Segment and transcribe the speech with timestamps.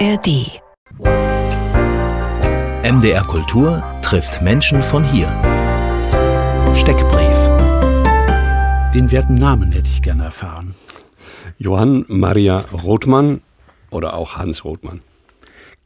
[0.00, 0.60] ARD.
[2.82, 5.28] MDR Kultur trifft Menschen von hier.
[6.74, 7.38] Steckbrief.
[8.92, 10.74] Den werten Namen hätte ich gerne erfahren.
[11.58, 13.42] Johann Maria Rothmann
[13.90, 15.00] oder auch Hans Rothmann.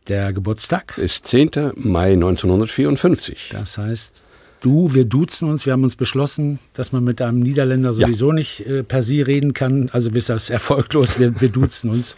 [0.07, 0.97] Der Geburtstag?
[0.97, 1.73] Ist 10.
[1.75, 3.51] Mai 1954.
[3.53, 4.25] Das heißt,
[4.61, 8.35] du, wir duzen uns, wir haben uns beschlossen, dass man mit einem Niederländer sowieso ja.
[8.35, 9.91] nicht äh, per Sie reden kann.
[9.93, 12.17] Also ist das erfolglos, wir, wir duzen uns.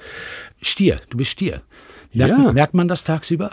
[0.63, 1.63] Stier, du bist Stier.
[2.13, 2.53] Merkt, ja.
[2.53, 3.51] merkt man das tagsüber?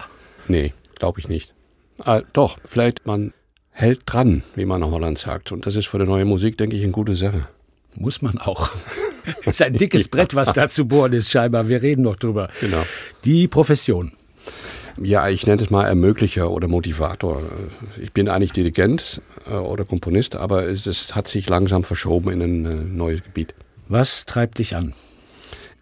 [0.48, 1.54] Nee, glaube ich nicht.
[2.00, 3.34] Ah, doch, vielleicht man
[3.72, 5.52] hält dran, wie man in Holland sagt.
[5.52, 7.48] Und das ist für die neue Musik, denke ich, eine gute Sache.
[7.96, 8.72] Muss man auch.
[9.46, 10.08] ist ein dickes.
[10.10, 11.68] Brett, was da zu bohren ist, scheinbar.
[11.68, 12.50] Wir reden noch drüber.
[12.62, 12.84] Genau.
[13.24, 14.12] Die Profession.
[15.02, 17.42] Ja, ich nenne es mal Ermöglicher oder Motivator.
[18.02, 22.42] Ich bin eigentlich Dirigent äh, oder Komponist, aber es, es hat sich langsam verschoben in
[22.42, 23.54] ein äh, neues Gebiet.
[23.88, 24.94] Was treibt dich an?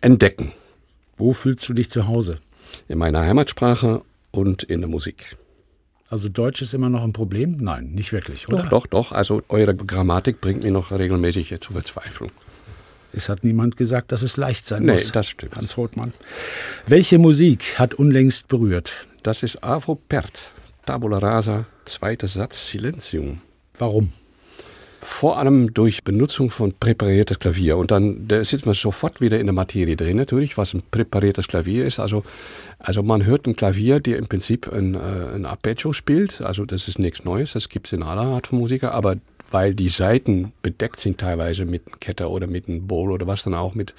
[0.02, 0.52] Entdecken.
[1.18, 2.40] Wo fühlst du dich zu Hause?
[2.88, 5.38] In meiner Heimatsprache und in der Musik.
[6.10, 7.58] Also Deutsch ist immer noch ein Problem?
[7.60, 8.58] Nein, nicht wirklich, oder?
[8.58, 9.12] Doch, doch, doch.
[9.12, 12.32] Also eure Grammatik bringt mich noch regelmäßig zur Verzweiflung.
[13.16, 15.06] Es hat niemand gesagt, dass es leicht sein nee, muss.
[15.06, 15.56] Nee, das stimmt.
[15.56, 16.14] Hans Rothmann.
[16.88, 19.06] Welche Musik hat unlängst berührt?
[19.24, 20.54] Das ist Avo Pert,
[20.86, 23.42] Tabula Rasa, zweiter Satz, Silenzium.
[23.78, 24.12] Warum?
[25.02, 27.78] Vor allem durch Benutzung von präpariertes Klavier.
[27.78, 31.48] Und dann da sitzt man sofort wieder in der Materie drin, natürlich, was ein präpariertes
[31.48, 32.00] Klavier ist.
[32.00, 32.24] Also,
[32.80, 36.42] also man hört ein Klavier, der im Prinzip ein, äh, ein Arpeggio spielt.
[36.42, 38.94] Also das ist nichts Neues, das gibt es in aller Art von Musiker.
[38.94, 39.16] Aber
[39.52, 43.54] weil die Seiten bedeckt sind teilweise mit Kette oder mit einem Bowl oder was dann
[43.54, 43.94] auch mit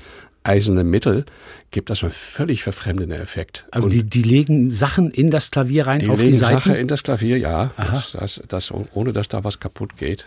[0.47, 1.25] eisernen Mittel,
[1.71, 3.67] gibt das einen völlig verfremdenden Effekt.
[3.73, 6.59] Also die, die legen Sachen in das Klavier rein die auf legen die Seiten?
[6.59, 10.27] Sachen in das Klavier, ja, das, das, das, ohne dass da was kaputt geht.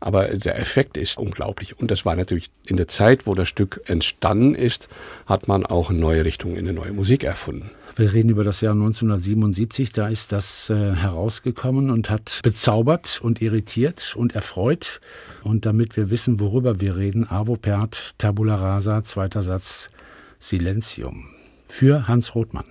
[0.00, 1.78] Aber der Effekt ist unglaublich.
[1.78, 4.88] Und das war natürlich in der Zeit, wo das Stück entstanden ist,
[5.26, 7.70] hat man auch eine neue Richtung in eine neue Musik erfunden.
[7.98, 13.42] Wir reden über das Jahr 1977, da ist das äh, herausgekommen und hat bezaubert und
[13.42, 15.00] irritiert und erfreut.
[15.42, 19.90] Und damit wir wissen, worüber wir reden, Avopert, Tabula Rasa, zweiter Satz,
[20.38, 21.24] Silentium.
[21.66, 22.66] Für Hans Rothmann.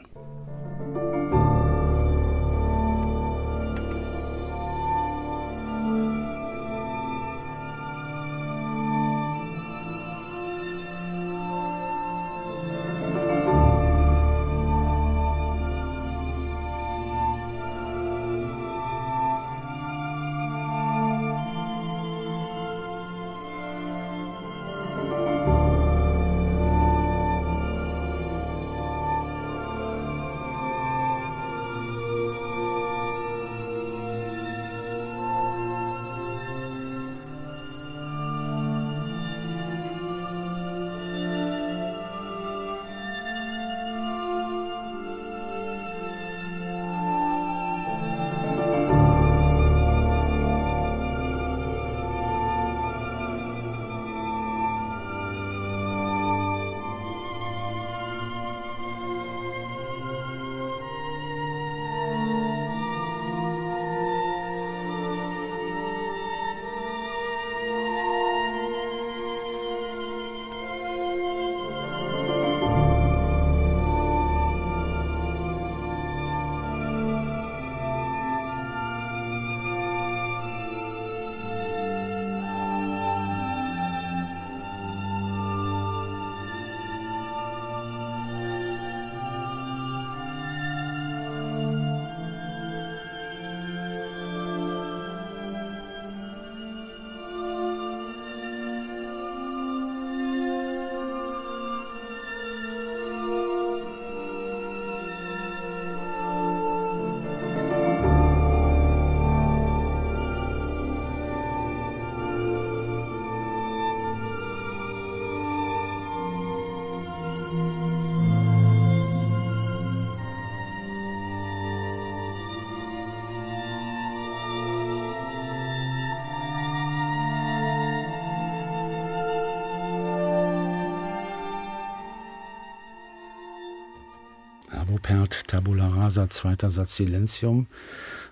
[135.09, 137.67] Rupert Tabula Rasa, zweiter Satz Silentium.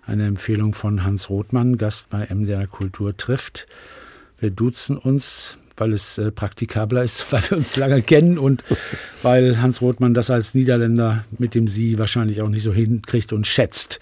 [0.06, 3.68] Eine Empfehlung von Hans Rothmann, Gast bei MDR Kultur trifft.
[4.39, 8.63] Wir duzen uns, weil es äh, praktikabler ist, weil wir uns lange kennen und
[9.22, 13.48] weil Hans Rothmann das als Niederländer mit dem Sie wahrscheinlich auch nicht so hinkriegt und
[13.48, 14.00] schätzt.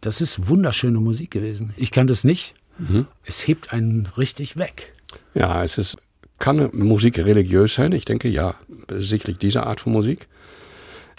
[0.00, 1.74] Das ist wunderschöne Musik gewesen.
[1.76, 2.54] Ich kann das nicht.
[2.78, 3.06] Mhm.
[3.24, 4.92] Es hebt einen richtig weg.
[5.34, 5.96] Ja, es ist,
[6.38, 7.92] kann Musik religiös sein?
[7.92, 8.54] Ich denke ja,
[8.90, 10.28] sicherlich diese Art von Musik.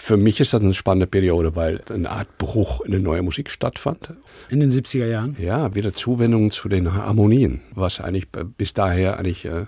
[0.00, 3.50] Für mich ist das eine spannende Periode, weil eine Art Bruch in der neuen Musik
[3.50, 4.14] stattfand.
[4.48, 5.36] In den 70er Jahren?
[5.38, 9.66] Ja, wieder Zuwendung zu den Harmonien, was eigentlich bis daher eigentlich, äh,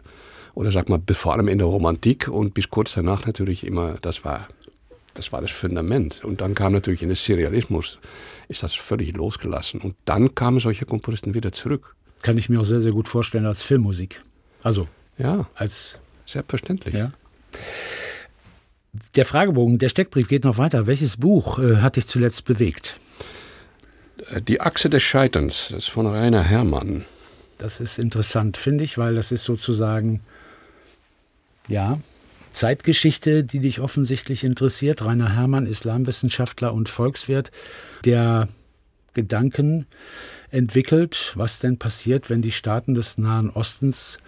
[0.54, 4.24] oder sag mal, vor allem in der Romantik und bis kurz danach natürlich immer, das
[4.24, 4.48] war
[5.14, 6.24] das war das Fundament.
[6.24, 7.98] Und dann kam natürlich in den Serialismus,
[8.48, 9.80] ist das völlig losgelassen.
[9.80, 11.94] Und dann kamen solche Komponisten wieder zurück.
[12.22, 14.22] Kann ich mir auch sehr, sehr gut vorstellen als Filmmusik.
[14.62, 14.88] Also
[15.18, 16.94] ja, als selbstverständlich.
[16.94, 17.12] Ja.
[19.14, 20.86] Der Fragebogen, der Steckbrief geht noch weiter.
[20.86, 22.96] Welches Buch äh, hat dich zuletzt bewegt?
[24.30, 27.04] Äh, die Achse des Scheiterns, das ist von Rainer Herrmann.
[27.58, 30.20] Das ist interessant, finde ich, weil das ist sozusagen,
[31.68, 31.98] ja,
[32.52, 35.04] Zeitgeschichte, die dich offensichtlich interessiert.
[35.04, 37.52] Rainer Herrmann, Islamwissenschaftler und Volkswirt,
[38.04, 38.48] der
[39.14, 39.86] Gedanken
[40.50, 44.18] entwickelt, was denn passiert, wenn die Staaten des Nahen Ostens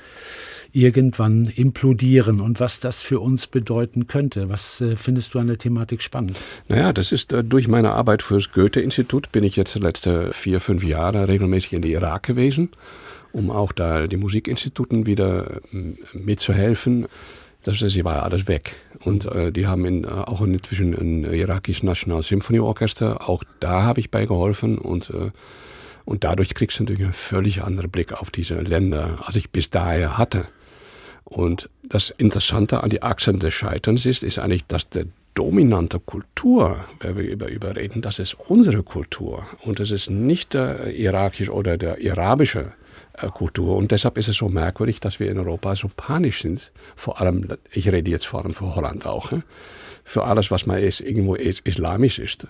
[0.73, 4.49] irgendwann implodieren und was das für uns bedeuten könnte.
[4.49, 6.39] Was äh, findest du an der Thematik spannend?
[6.69, 10.33] Naja, das ist äh, durch meine Arbeit für das Goethe-Institut bin ich jetzt die letzten
[10.33, 12.71] vier, fünf Jahre regelmäßig in den Irak gewesen,
[13.33, 17.07] um auch da die Musikinstituten wieder äh, mitzuhelfen.
[17.65, 18.75] Das, sie war alles weg.
[19.01, 23.29] Und äh, die haben in, auch inzwischen ein irakisches National Symphony Orchester.
[23.29, 25.31] Auch da habe ich bei geholfen und äh,
[26.05, 29.71] und dadurch kriegst du natürlich einen völlig anderen Blick auf diese Länder, als ich bis
[29.71, 30.49] daher hatte.
[31.33, 36.85] Und das Interessante an die Achsen des Scheiterns ist, ist eigentlich, dass die dominante Kultur,
[37.01, 39.47] wenn wir über, über das ist unsere Kultur.
[39.63, 42.75] Und es ist nicht der irakische oder der arabische
[43.15, 43.77] äh, Kultur.
[43.77, 46.71] Und deshalb ist es so merkwürdig, dass wir in Europa so panisch sind.
[46.97, 49.33] Vor allem, ich rede jetzt vor allem für Holland auch,
[50.05, 52.47] für alles, was mal ist, irgendwo islamisch ist.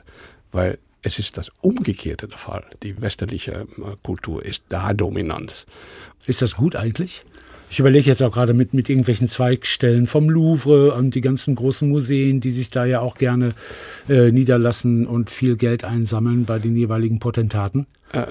[0.51, 2.65] Weil es ist das Umgekehrte der Fall.
[2.83, 5.67] Die westliche äh, Kultur ist da dominant.
[6.27, 7.25] Ist das gut eigentlich?
[7.73, 11.89] Ich überlege jetzt auch gerade mit, mit irgendwelchen Zweigstellen vom Louvre und die ganzen großen
[11.89, 13.55] Museen, die sich da ja auch gerne
[14.11, 17.87] äh, niederlassen und viel Geld einsammeln bei den jeweiligen Potentaten.
[18.13, 18.27] Äh,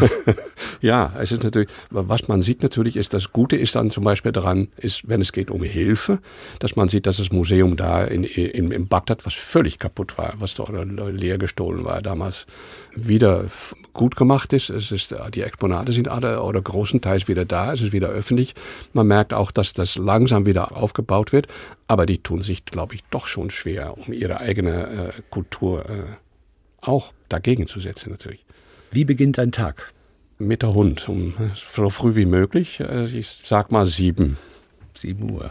[0.80, 4.32] ja, es ist natürlich, was man sieht natürlich, ist das Gute ist dann zum Beispiel
[4.32, 6.20] daran, ist, wenn es geht um Hilfe,
[6.58, 10.34] dass man sieht, dass das Museum da in, in, in Bagdad, was völlig kaputt war,
[10.38, 12.46] was doch leer gestohlen war damals,
[12.94, 13.44] wieder
[13.92, 14.70] gut gemacht ist.
[14.70, 18.54] Es ist, die Exponate sind alle oder großenteils wieder da, es ist wieder öffentlich.
[18.92, 21.46] Man merkt auch, dass das langsam wieder aufgebaut wird,
[21.88, 26.02] aber die tun sich, glaube ich, doch schon schwer, um ihre eigene äh, Kultur äh,
[26.80, 28.44] auch dagegen zu setzen natürlich.
[28.90, 29.92] Wie beginnt ein Tag?
[30.38, 32.80] Mit der Hund, um so früh wie möglich.
[32.80, 34.36] Äh, ich sag mal sieben.
[34.94, 35.50] Sieben Uhr.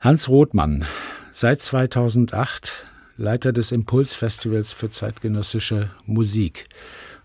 [0.00, 0.84] Hans Rothmann,
[1.32, 6.66] seit 2008 Leiter des Impulsfestivals für zeitgenössische Musik.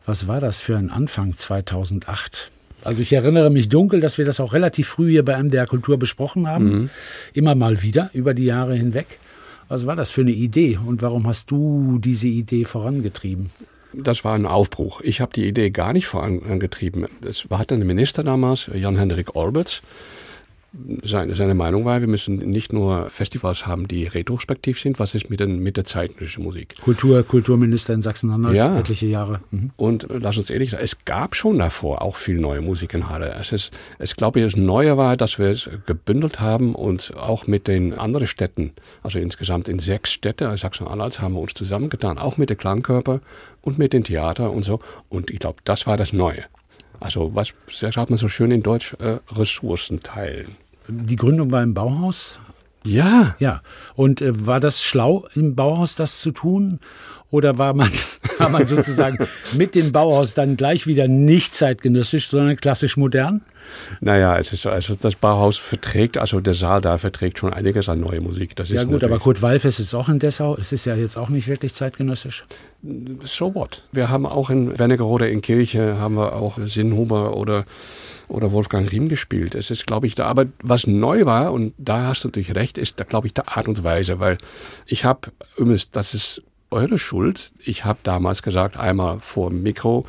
[0.05, 2.49] Was war das für ein Anfang 2008?
[2.83, 5.99] Also ich erinnere mich dunkel, dass wir das auch relativ früh hier bei MDR Kultur
[5.99, 6.65] besprochen haben.
[6.65, 6.89] Mhm.
[7.33, 9.19] Immer mal wieder über die Jahre hinweg.
[9.67, 13.51] Was war das für eine Idee und warum hast du diese Idee vorangetrieben?
[13.93, 15.01] Das war ein Aufbruch.
[15.01, 17.07] Ich habe die Idee gar nicht vorangetrieben.
[17.27, 19.81] Es hatte ein Minister damals, Jan-Hendrik Olberts,
[21.03, 25.29] seine, seine Meinung war, wir müssen nicht nur Festivals haben, die retrospektiv sind, was ist
[25.29, 26.75] mit, den, mit der zeitgenössischen Musik?
[26.81, 28.79] Kultur, Kulturminister in Sachsen-Anhalt, ja.
[28.79, 29.41] etliche Jahre.
[29.51, 29.71] Mhm.
[29.75, 33.35] Und lass uns ehrlich sagen, es gab schon davor auch viel neue Musik in Halle.
[33.39, 37.47] Es ist, es glaube ich, das Neue war, dass wir es gebündelt haben und auch
[37.47, 38.71] mit den anderen Städten,
[39.03, 43.19] also insgesamt in sechs Städte, Sachsen-Anhalt, haben wir uns zusammengetan, auch mit den Klangkörper
[43.61, 44.79] und mit den Theater und so.
[45.09, 46.45] Und ich glaube, das war das Neue.
[47.01, 50.55] Also was sagt man so schön in Deutsch, äh, Ressourcen teilen.
[50.87, 52.39] Die Gründung war im Bauhaus?
[52.83, 53.35] Ja.
[53.39, 53.61] Ja.
[53.95, 56.79] Und äh, war das schlau, im Bauhaus das zu tun?
[57.31, 57.89] Oder war man,
[58.37, 59.17] war man sozusagen
[59.53, 63.41] mit dem Bauhaus dann gleich wieder nicht zeitgenössisch, sondern klassisch modern?
[64.01, 68.01] Naja, es ist, also das Bauhaus verträgt, also der Saal da verträgt schon einiges an
[68.01, 68.55] neue Musik.
[68.55, 70.57] Das ja gut, aber Kurt Walfes ist auch in Dessau.
[70.57, 72.43] Es ist ja jetzt auch nicht wirklich zeitgenössisch.
[73.23, 73.83] So what?
[73.91, 77.63] Wir haben auch in Wernigerode in Kirche, haben wir auch Sinnhuber oder
[78.27, 79.55] oder Wolfgang Riem gespielt.
[79.55, 80.25] Es ist, glaube ich, da.
[80.25, 83.57] Aber was neu war, und da hast du natürlich recht, ist, da glaube ich, der
[83.57, 84.37] Art und Weise, weil
[84.85, 85.31] ich habe,
[85.91, 86.41] das ist
[86.71, 87.51] eure Schuld.
[87.63, 90.05] Ich habe damals gesagt, einmal vor dem Mikro,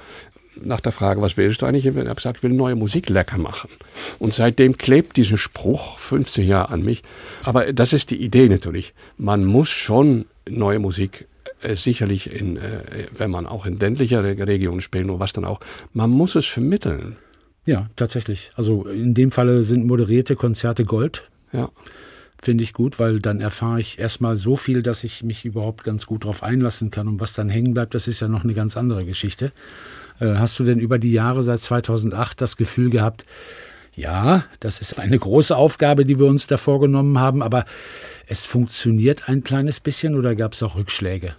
[0.61, 1.87] nach der Frage, was willst du eigentlich?
[1.87, 3.71] Ich habe gesagt, ich will neue Musik lecker machen.
[4.19, 7.03] Und seitdem klebt dieser Spruch 15 Jahre an mich.
[7.43, 8.95] Aber das ist die Idee natürlich.
[9.17, 11.27] Man muss schon neue Musik
[11.63, 12.61] äh, sicherlich in, äh,
[13.17, 15.61] wenn man auch in ländlicher Regionen spielt und was dann auch,
[15.93, 17.17] man muss es vermitteln.
[17.65, 18.51] Ja, tatsächlich.
[18.57, 21.29] Also in dem Falle sind moderierte Konzerte Gold.
[21.53, 21.71] Ja.
[22.45, 26.07] Finde ich gut, weil dann erfahre ich erstmal so viel, dass ich mich überhaupt ganz
[26.07, 27.07] gut darauf einlassen kann.
[27.07, 29.53] Und was dann hängen bleibt, das ist ja noch eine ganz andere Geschichte.
[30.19, 33.25] Äh, hast du denn über die Jahre seit 2008 das Gefühl gehabt,
[33.95, 37.65] ja, das ist eine große Aufgabe, die wir uns da vorgenommen haben, aber
[38.27, 41.37] es funktioniert ein kleines bisschen oder gab es auch Rückschläge?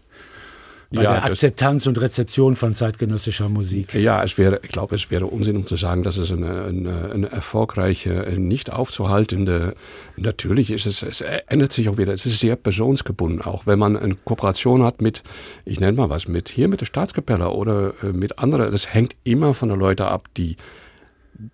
[0.94, 3.94] Bei Ja, der Akzeptanz und Rezeption von zeitgenössischer Musik.
[3.94, 7.12] Ja, es wäre, ich glaube, es wäre Unsinn, um zu sagen, dass es eine, eine,
[7.12, 9.76] eine erfolgreiche, äh, nicht aufzuhaltende,
[10.18, 13.98] natürlich ist es, es ändert sich auch wieder, es ist sehr personsgebunden, auch wenn man
[13.98, 15.24] eine Kooperation hat mit,
[15.66, 19.16] ich nenne mal was, mit hier mit der Staatskapelle oder äh, mit anderen, das hängt
[19.24, 20.58] immer von den Leuten ab, die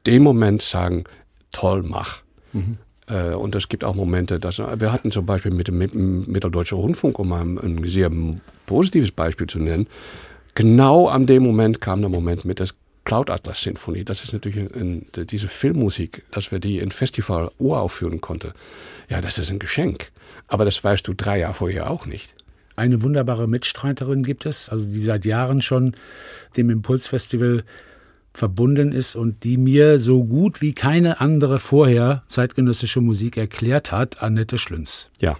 [0.05, 1.05] dem Moment sagen,
[1.51, 2.22] toll, mach.
[2.53, 2.60] Äh,
[3.10, 6.78] Und es gibt auch Momente, dass wir hatten zum Beispiel mit dem mit dem Mitteldeutschen
[6.78, 8.12] Rundfunk, um ein sehr
[8.68, 9.88] positives Beispiel zu nennen,
[10.54, 12.68] genau an dem Moment kam der Moment mit der
[13.06, 14.04] Cloud Atlas Sinfonie.
[14.04, 18.51] Das ist natürlich ein, diese Filmmusik, dass wir die in Festival uraufführen konnten.
[19.10, 20.12] Ja, das ist ein Geschenk.
[20.48, 22.36] Aber das weißt du drei Jahre vorher auch nicht.
[22.75, 25.96] Eine wunderbare Mitstreiterin gibt es, also die seit Jahren schon
[26.56, 27.63] dem Impulsfestival
[28.39, 34.24] verbunden ist und die mir so gut wie keine andere vorher zeitgenössische Musik erklärt hat,
[34.24, 35.10] Annette Schlünz.
[35.19, 35.38] Ja.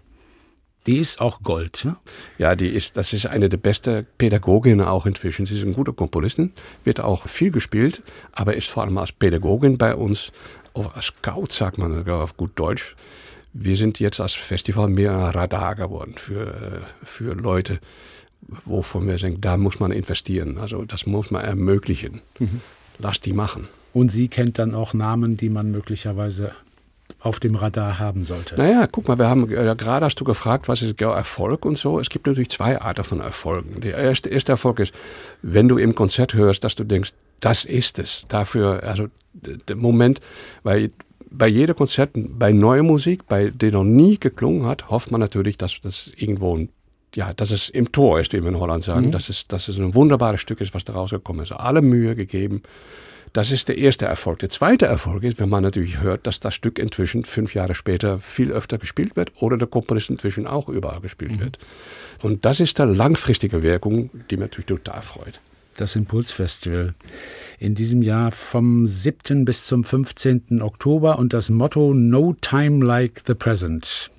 [0.86, 1.86] Die ist auch Gold.
[1.86, 1.96] Ne?
[2.38, 5.46] Ja, die ist, das ist eine der besten Pädagoginnen auch inzwischen.
[5.46, 6.52] Sie ist eine gute Komponistin,
[6.84, 8.04] wird auch viel gespielt,
[8.34, 10.32] aber ist vor allem als Pädagogin bei uns,
[10.74, 12.96] auch als Scout, sagt man auf gut Deutsch.
[13.54, 17.80] Wir sind jetzt als Festival mehr ein Radar geworden für, für Leute,
[18.66, 20.58] wovon wir denken, da muss man investieren.
[20.58, 22.22] Also das muss man ermöglichen.
[23.00, 23.68] Lass die machen.
[23.94, 26.52] Und sie kennt dann auch Namen, die man möglicherweise
[27.22, 28.56] auf dem Radar haben sollte.
[28.56, 32.00] Naja, guck mal, wir haben äh, gerade hast du gefragt, was ist Erfolg und so.
[32.00, 33.82] Es gibt natürlich zwei Arten von Erfolgen.
[33.82, 34.94] Der erste, erste Erfolg ist,
[35.42, 38.26] wenn du im Konzert hörst, dass du denkst, das ist es.
[38.28, 40.22] Dafür, also der Moment,
[40.64, 40.92] weil
[41.32, 45.58] bei jedem Konzert, bei neuer Musik, bei der noch nie geklungen hat, hofft man natürlich,
[45.58, 46.70] dass das irgendwo ein
[47.16, 49.12] ja, dass es im Tor ist, wie wir in Holland sagen, mhm.
[49.12, 51.52] dass, es, dass es ein wunderbares Stück ist, was da rausgekommen ist.
[51.52, 52.62] Alle Mühe gegeben.
[53.34, 54.40] Das ist der erste Erfolg.
[54.40, 58.20] Der zweite Erfolg ist, wenn man natürlich hört, dass das Stück inzwischen fünf Jahre später
[58.20, 61.40] viel öfter gespielt wird oder der Komponist inzwischen auch überall gespielt mhm.
[61.42, 61.60] wird.
[62.22, 65.40] Und das ist eine langfristige Wirkung, die mich natürlich total freut.
[65.78, 66.96] Das Impulsfestival
[67.60, 69.46] in diesem Jahr vom 7.
[69.46, 70.62] bis zum 15.
[70.62, 74.10] Oktober und das Motto No Time Like the Present.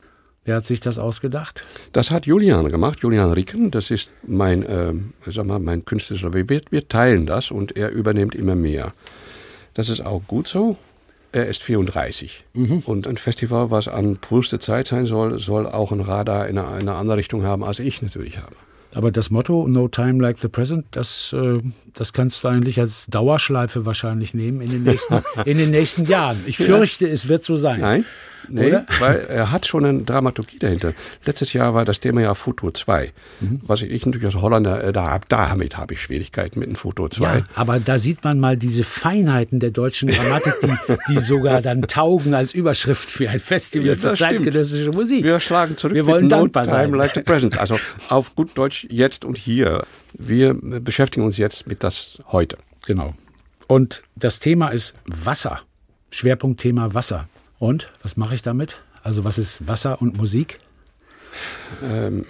[0.51, 1.63] Wer hat sich das ausgedacht?
[1.93, 3.71] Das hat Julian gemacht, Julian Ricken.
[3.71, 4.93] Das ist mein, äh,
[5.27, 6.35] sag mal, mein Künstler.
[6.35, 8.93] Wir, wir teilen das und er übernimmt immer mehr.
[9.75, 10.77] Das ist auch gut so.
[11.31, 12.45] Er ist 34.
[12.55, 12.79] Mhm.
[12.81, 16.81] Und ein Festival, was an der Zeit sein soll, soll auch ein Radar in eine,
[16.81, 18.57] in eine andere Richtung haben, als ich natürlich habe.
[18.97, 21.61] Aber das Motto No Time Like the Present, das, äh,
[21.95, 26.43] das kannst du eigentlich als Dauerschleife wahrscheinlich nehmen in den nächsten, in den nächsten Jahren.
[26.47, 27.13] Ich fürchte, ja.
[27.13, 27.81] es wird so sein.
[27.81, 28.05] Nein,
[28.49, 28.87] nee, Oder?
[28.99, 30.93] weil er hat schon eine Dramaturgie dahinter.
[31.25, 33.13] Letztes Jahr war das Thema ja Futur 2.
[33.41, 33.61] Mhm.
[33.67, 37.23] Was ich natürlich als Holländer, äh, da, damit habe ich Schwierigkeiten mit dem Futur 2.
[37.23, 41.83] Ja, aber da sieht man mal diese Feinheiten der deutschen Grammatik, die, die sogar dann
[41.83, 45.25] taugen als Überschrift für ein Festival ja, für zeitgenössische Musik.
[45.25, 46.93] Wir schlagen zurück Wir wollen dankbar no sein.
[46.93, 47.59] like the present.
[47.59, 47.79] Also
[48.09, 49.85] auf gut Deutsch jetzt und hier.
[50.13, 52.59] Wir beschäftigen uns jetzt mit das heute.
[52.87, 53.15] Genau.
[53.67, 55.61] Und das Thema ist Wasser.
[56.11, 57.29] Schwerpunktthema Wasser.
[57.61, 58.79] Und was mache ich damit?
[59.03, 60.59] Also was ist Wasser und Musik?
[61.85, 62.25] Ähm,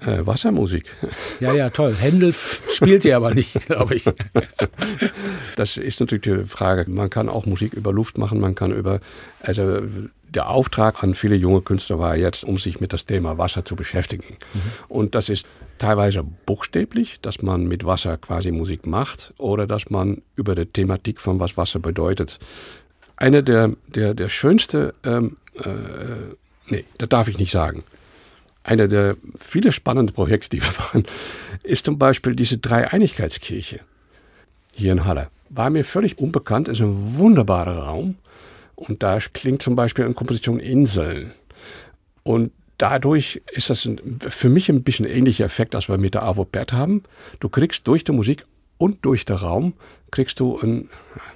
[0.00, 0.96] äh, Wassermusik.
[1.40, 1.94] Ja, ja, toll.
[1.94, 2.34] Händel
[2.72, 4.04] spielt ihr aber nicht, glaube ich.
[5.56, 6.88] Das ist natürlich die Frage.
[6.88, 9.00] Man kann auch Musik über Luft machen, man kann über,
[9.40, 9.82] also
[10.34, 13.76] der Auftrag an viele junge Künstler war jetzt, um sich mit das Thema Wasser zu
[13.76, 14.36] beschäftigen.
[14.54, 14.60] Mhm.
[14.88, 15.46] Und das ist
[15.78, 21.20] teilweise buchstäblich, dass man mit Wasser quasi Musik macht oder dass man über die Thematik
[21.20, 22.38] von was Wasser bedeutet.
[23.22, 26.34] Eine der, der, der schönste, ähm, äh,
[26.66, 27.84] nee, das darf ich nicht sagen.
[28.64, 31.04] Eine der viele spannenden Projekte, die wir machen,
[31.62, 33.78] ist zum Beispiel diese Dreieinigkeitskirche
[34.74, 35.28] hier in Halle.
[35.50, 38.16] War mir völlig unbekannt, ist ein wunderbarer Raum.
[38.74, 41.30] Und da klingt zum Beispiel eine Komposition Inseln.
[42.24, 43.88] Und dadurch ist das
[44.30, 47.04] für mich ein bisschen ähnlicher Effekt, als wir mit der Avopert haben.
[47.38, 48.46] Du kriegst durch die Musik
[48.82, 49.74] und durch den Raum,
[50.10, 50.88] kriegst du ein,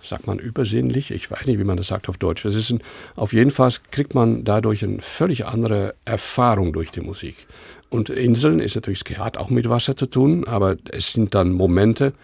[0.02, 2.42] sagt man übersinnlich, ich weiß nicht, wie man das sagt auf Deutsch.
[2.42, 2.82] Das ist ein,
[3.14, 7.46] auf jeden Fall kriegt man dadurch eine völlig andere Erfahrung durch die Musik.
[7.88, 11.52] Und Inseln ist natürlich, es hat auch mit Wasser zu tun, aber es sind dann
[11.52, 12.14] Momente,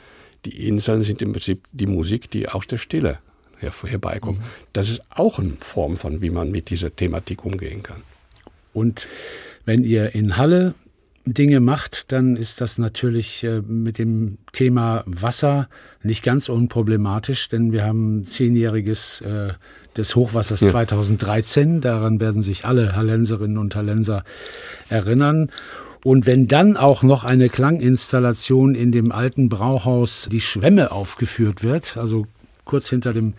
[0.44, 3.20] die Inseln sind im Prinzip die Musik, die aus der Stille
[3.60, 4.40] her herbeikommt.
[4.40, 4.44] Mhm.
[4.72, 8.02] Das ist auch eine Form von, wie man mit dieser Thematik umgehen kann.
[8.74, 9.06] Und
[9.64, 10.74] wenn ihr in Halle
[11.24, 15.68] Dinge macht, dann ist das natürlich äh, mit dem Thema Wasser
[16.02, 19.52] nicht ganz unproblematisch, denn wir haben zehnjähriges äh,
[19.96, 20.70] des Hochwassers ja.
[20.70, 21.80] 2013.
[21.80, 24.24] Daran werden sich alle Hallenserinnen und Hallenser
[24.88, 25.50] erinnern.
[26.04, 31.96] Und wenn dann auch noch eine Klanginstallation in dem alten Brauhaus Die Schwemme aufgeführt wird,
[31.96, 32.26] also
[32.64, 33.34] kurz hinter dem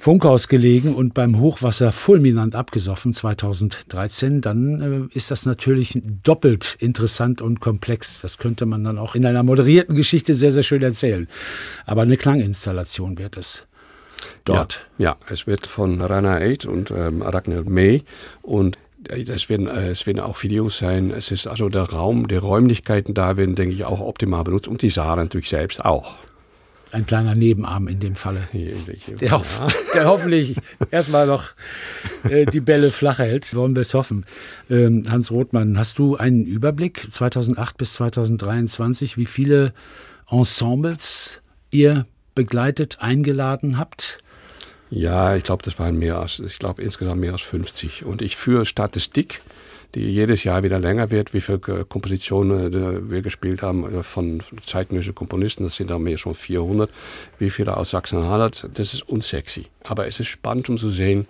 [0.00, 7.42] Funkhaus gelegen und beim Hochwasser fulminant abgesoffen 2013, dann äh, ist das natürlich doppelt interessant
[7.42, 8.22] und komplex.
[8.22, 11.28] Das könnte man dann auch in einer moderierten Geschichte sehr, sehr schön erzählen.
[11.84, 13.66] Aber eine Klanginstallation wird es
[14.46, 14.86] dort.
[14.96, 18.02] Ja, ja es wird von Rana Eid und ähm, Arachne May
[18.40, 21.10] und es werden, äh, es werden auch Videos sein.
[21.10, 24.80] Es ist also der Raum, die Räumlichkeiten da werden, denke ich, auch optimal benutzt und
[24.80, 26.16] die Saal natürlich selbst auch.
[26.92, 28.48] Ein kleiner Nebenarm in dem Falle.
[29.20, 29.60] Der, hoff,
[29.94, 30.56] der hoffentlich
[30.90, 31.44] erstmal noch
[32.28, 34.24] äh, die Bälle flach hält, wollen wir es hoffen.
[34.68, 39.72] Ähm, Hans Rothmann, hast du einen Überblick 2008 bis 2023, wie viele
[40.28, 44.18] Ensembles ihr begleitet, eingeladen habt?
[44.90, 48.04] Ja, ich glaube, das waren mehr als, ich glaube insgesamt mehr als 50.
[48.04, 49.40] Und ich führe Statistik,
[49.94, 54.42] die jedes Jahr wieder länger wird, wie viele Kompositionen äh, wir gespielt haben äh, von
[54.64, 55.64] zeitgenössischen Komponisten.
[55.64, 56.90] Das sind dann mehr schon 400.
[57.38, 58.68] Wie viele aus Sachsen-Anhalt.
[58.74, 59.66] Das ist unsexy.
[59.82, 61.26] Aber es ist spannend, um zu sehen,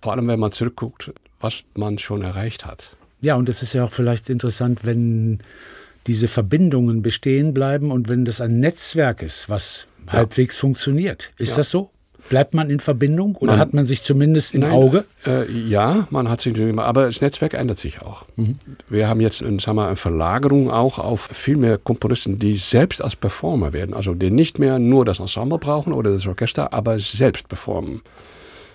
[0.00, 2.96] vor allem wenn man zurückguckt, was man schon erreicht hat.
[3.20, 5.40] Ja, und es ist ja auch vielleicht interessant, wenn
[6.06, 10.14] diese Verbindungen bestehen bleiben und wenn das ein Netzwerk ist, was ja.
[10.14, 11.30] halbwegs funktioniert.
[11.36, 11.56] Ist ja.
[11.58, 11.90] das so?
[12.28, 15.04] Bleibt man in Verbindung oder man, hat man sich zumindest im nein, Auge?
[15.26, 18.24] Äh, ja, man hat sich immer, aber das Netzwerk ändert sich auch.
[18.36, 18.58] Mhm.
[18.88, 23.16] Wir haben jetzt sagen wir, eine Verlagerung auch auf viel mehr Komponisten, die selbst als
[23.16, 23.94] Performer werden.
[23.94, 28.02] Also die nicht mehr nur das Ensemble brauchen oder das Orchester, aber selbst performen.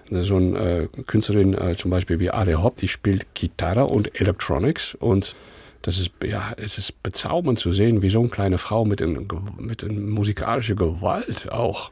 [0.09, 4.95] So eine äh, Künstlerin äh, zum Beispiel wie Ari Hopp, die spielt Gitarre und Electronics
[4.95, 5.35] und
[5.83, 9.27] das ist, ja, es ist bezaubernd zu sehen, wie so eine kleine Frau mit, ein,
[9.57, 11.91] mit einer musikalischen Gewalt auch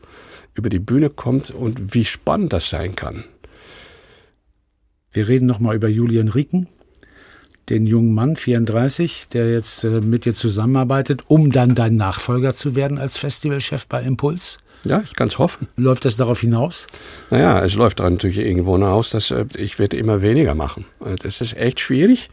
[0.61, 3.23] über die Bühne kommt und wie spannend das sein kann.
[5.11, 6.67] Wir reden nochmal über Julian Rieken,
[7.69, 12.75] den jungen Mann, 34, der jetzt äh, mit dir zusammenarbeitet, um dann dein Nachfolger zu
[12.75, 14.59] werden als Festivalchef bei Impuls.
[14.83, 15.67] Ja, ich kann es hoffen.
[15.77, 16.85] Läuft das darauf hinaus?
[17.31, 20.85] Naja, es läuft dann natürlich irgendwo hinaus, dass äh, ich werde immer weniger machen.
[21.03, 22.29] Äh, das ist echt schwierig,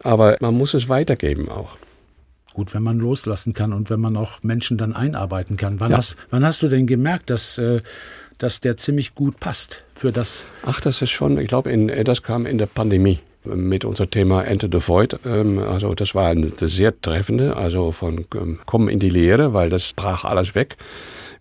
[0.00, 1.76] aber man muss es weitergeben auch
[2.54, 5.80] gut, wenn man loslassen kann und wenn man auch Menschen dann einarbeiten kann.
[5.80, 5.98] Wann, ja.
[5.98, 7.82] hast, wann hast du denn gemerkt, dass, äh,
[8.38, 10.44] dass der ziemlich gut passt für das?
[10.64, 14.68] Ach, das ist schon, ich glaube, das kam in der Pandemie mit unser Thema Enter
[14.72, 15.18] the Void.
[15.26, 19.68] Ähm, also das war eine sehr treffende, also von ähm, Kommen in die Lehre, weil
[19.68, 20.76] das brach alles weg.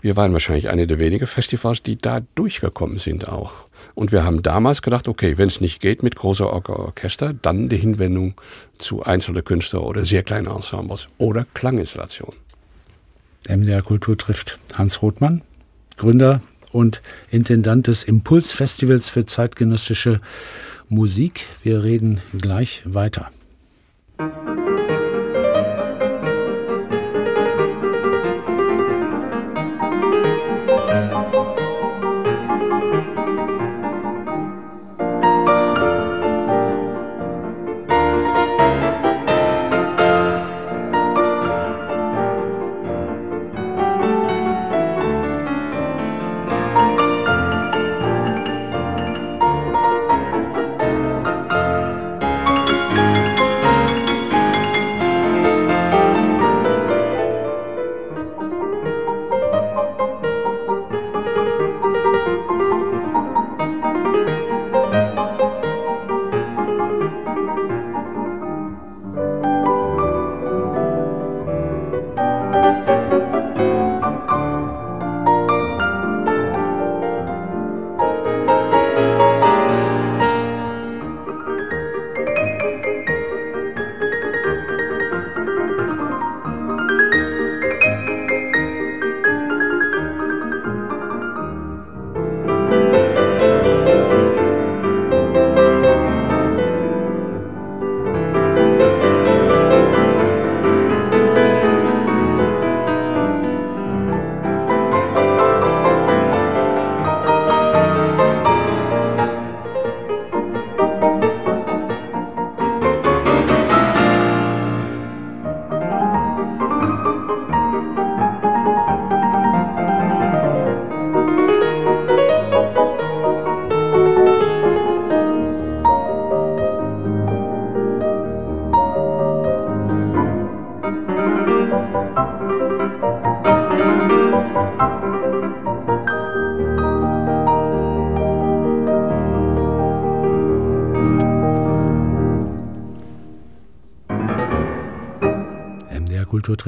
[0.01, 3.53] Wir waren wahrscheinlich eine der wenigen Festivals, die da durchgekommen sind auch.
[3.95, 7.69] Und wir haben damals gedacht, okay, wenn es nicht geht mit großer Or Orchester, dann
[7.69, 8.33] die Hinwendung
[8.77, 12.35] zu einzelnen Künstlern oder sehr kleinen Ensembles oder Klanginstallationen.
[13.47, 15.41] MDR Kultur trifft Hans Rothmann,
[15.97, 20.21] Gründer und Intendant des Impulsfestivals für zeitgenössische
[20.89, 21.47] Musik.
[21.61, 23.29] Wir reden gleich weiter.
[24.17, 24.62] Kultur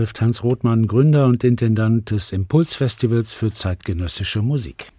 [0.05, 4.89] trifft Hans Rothmann, Gründer und Intendant des Impulsfestivals für zeitgenössische Musik.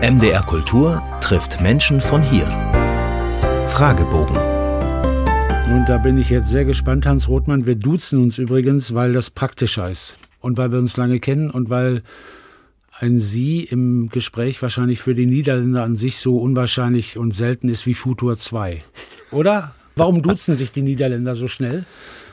[0.00, 2.46] MDR Kultur trifft Menschen von hier.
[3.66, 4.36] Fragebogen.
[5.68, 7.66] Nun, da bin ich jetzt sehr gespannt, Hans Rothmann.
[7.66, 11.70] Wir duzen uns übrigens, weil das praktischer ist und weil wir uns lange kennen und
[11.70, 12.02] weil
[12.92, 17.86] ein Sie im Gespräch wahrscheinlich für die Niederländer an sich so unwahrscheinlich und selten ist
[17.86, 18.84] wie Futur 2.
[19.32, 19.74] Oder?
[19.96, 21.84] Warum duzen sich die Niederländer so schnell?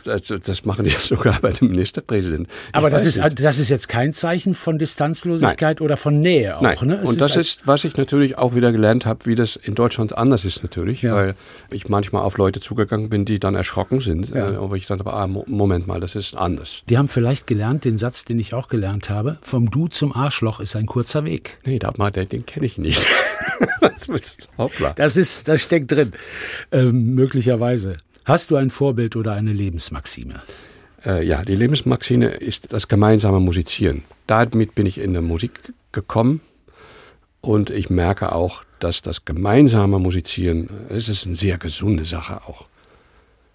[0.03, 2.47] Das, das machen die sogar bei dem Ministerpräsidenten.
[2.71, 5.85] Aber das ist, das ist jetzt kein Zeichen von Distanzlosigkeit Nein.
[5.85, 6.61] oder von Nähe auch.
[6.61, 6.77] Nein.
[6.81, 6.97] Ne?
[7.01, 10.17] Und ist das ist, was ich natürlich auch wieder gelernt habe, wie das in Deutschland
[10.17, 11.15] anders ist natürlich, ja.
[11.15, 11.35] weil
[11.69, 14.29] ich manchmal auf Leute zugegangen bin, die dann erschrocken sind.
[14.29, 14.51] Ja.
[14.51, 16.81] Äh, aber ich dachte, ah, Moment mal, das ist anders.
[16.89, 20.59] Die haben vielleicht gelernt, den Satz, den ich auch gelernt habe, vom Du zum Arschloch
[20.59, 21.57] ist ein kurzer Weg.
[21.65, 23.05] Nee, da, den kenne ich nicht.
[24.95, 26.13] das, ist, das steckt drin,
[26.71, 27.97] ähm, möglicherweise.
[28.25, 30.41] Hast du ein Vorbild oder eine Lebensmaxime?
[31.05, 34.03] Äh, ja, die Lebensmaxime ist das gemeinsame Musizieren.
[34.27, 36.41] Damit bin ich in der Musik gekommen
[37.41, 42.65] und ich merke auch, dass das gemeinsame Musizieren, es ist eine sehr gesunde Sache auch.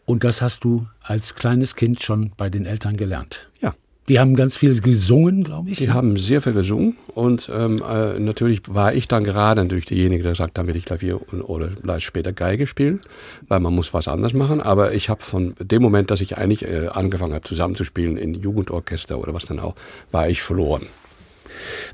[0.05, 3.49] Und das hast du als kleines Kind schon bei den Eltern gelernt?
[3.61, 3.75] Ja.
[4.09, 5.79] Die haben ganz viel gesungen, glaube ich.
[5.79, 10.23] Die haben sehr viel gesungen und ähm, äh, natürlich war ich dann gerade natürlich derjenige,
[10.23, 13.01] der sagt, dann will ich Klavier oder vielleicht später Geige spielen,
[13.49, 14.61] weil man muss was anderes machen.
[14.61, 19.19] Aber ich habe von dem Moment, dass ich eigentlich äh, angefangen habe zusammenzuspielen in Jugendorchester
[19.19, 19.75] oder was dann auch,
[20.13, 20.87] war ich verloren.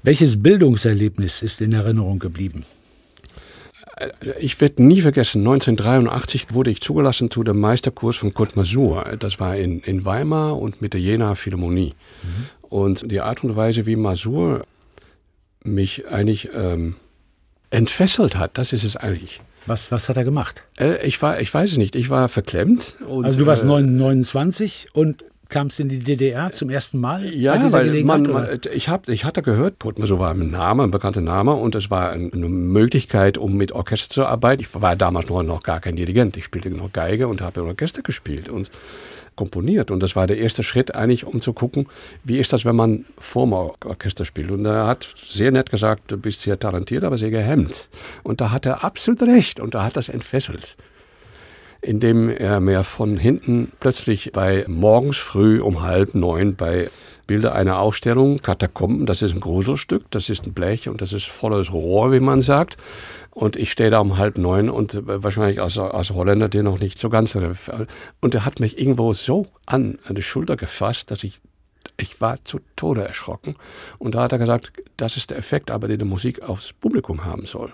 [0.02, 2.64] Welches Bildungserlebnis ist in Erinnerung geblieben?
[4.40, 9.04] Ich werde nie vergessen, 1983 wurde ich zugelassen zu dem Meisterkurs von Kurt Masur.
[9.18, 11.94] Das war in, in Weimar und mit der Jena Philharmonie.
[12.22, 12.68] Mhm.
[12.68, 14.64] Und die Art und Weise, wie Masur
[15.62, 16.96] mich eigentlich ähm,
[17.70, 19.40] entfesselt hat, das ist es eigentlich.
[19.66, 20.64] Was, was hat er gemacht?
[20.78, 22.96] Äh, ich, war, ich weiß es nicht, ich war verklemmt.
[23.06, 27.32] Und, also du warst äh, 29 und kamst in die DDR zum ersten Mal?
[27.32, 31.20] Ja, weil man, man, ich, hab, ich hatte gehört, so war ein Name, ein bekannter
[31.20, 34.62] Name und es war eine Möglichkeit, um mit Orchester zu arbeiten.
[34.62, 37.66] Ich war damals noch, noch gar kein Dirigent, ich spielte noch Geige und habe im
[37.66, 38.70] Orchester gespielt und
[39.36, 39.90] komponiert.
[39.90, 41.86] Und das war der erste Schritt eigentlich, um zu gucken,
[42.24, 44.50] wie ist das, wenn man vor dem Orchester spielt.
[44.50, 47.88] Und er hat sehr nett gesagt, du bist sehr talentiert, aber sehr gehemmt.
[48.22, 50.76] Und da hat er absolut recht und da hat das entfesselt
[51.82, 56.88] indem er mir von hinten plötzlich bei morgens früh um halb neun bei
[57.26, 61.26] Bilder einer Ausstellung, Katakomben, das ist ein Gruselstück, das ist ein Blech und das ist
[61.26, 62.76] volles Rohr, wie man sagt.
[63.30, 66.98] Und ich stehe da um halb neun und wahrscheinlich als, als Holländer, der noch nicht
[66.98, 67.36] so ganz.
[68.20, 71.40] Und er hat mich irgendwo so an, an die Schulter gefasst, dass ich,
[71.96, 73.56] ich war zu Tode erschrocken.
[73.98, 77.24] Und da hat er gesagt, das ist der Effekt, aber den die Musik aufs Publikum
[77.24, 77.72] haben soll.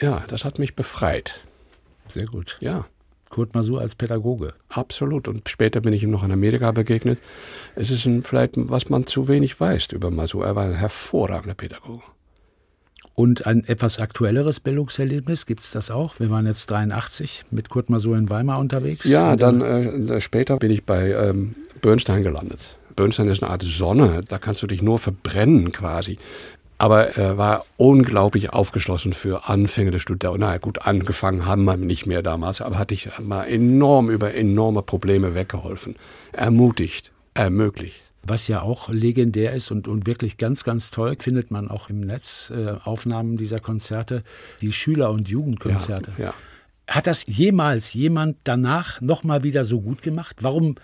[0.00, 1.40] Ja, das hat mich befreit.
[2.10, 2.58] Sehr gut.
[2.60, 2.86] Ja.
[3.30, 4.54] Kurt Masur als Pädagoge.
[4.68, 5.28] Absolut.
[5.28, 7.20] Und später bin ich ihm noch in Amerika begegnet.
[7.76, 10.44] Es ist ein, vielleicht, was man zu wenig weiß über Masur.
[10.44, 12.02] Er war ein hervorragender Pädagoge.
[13.14, 16.18] Und ein etwas aktuelleres Bildungserlebnis, gibt es das auch?
[16.18, 19.06] Wir waren jetzt 83 mit Kurt Masur in Weimar unterwegs.
[19.06, 22.78] Ja, dann äh, später bin ich bei ähm, Bernstein gelandet.
[22.96, 26.18] Bernstein ist eine Art Sonne, da kannst du dich nur verbrennen quasi.
[26.80, 30.40] Aber er war unglaublich aufgeschlossen für anfängende Studenten.
[30.40, 34.80] Na gut, angefangen haben wir nicht mehr damals, aber hatte ich mal enorm über enorme
[34.80, 35.96] Probleme weggeholfen.
[36.32, 38.00] Ermutigt, ermöglicht.
[38.22, 42.00] Was ja auch legendär ist und, und wirklich ganz, ganz toll, findet man auch im
[42.00, 44.22] Netz äh, Aufnahmen dieser Konzerte,
[44.62, 46.12] die Schüler- und Jugendkonzerte.
[46.16, 46.34] Ja, ja.
[46.88, 50.36] Hat das jemals jemand danach nochmal wieder so gut gemacht?
[50.40, 50.76] Warum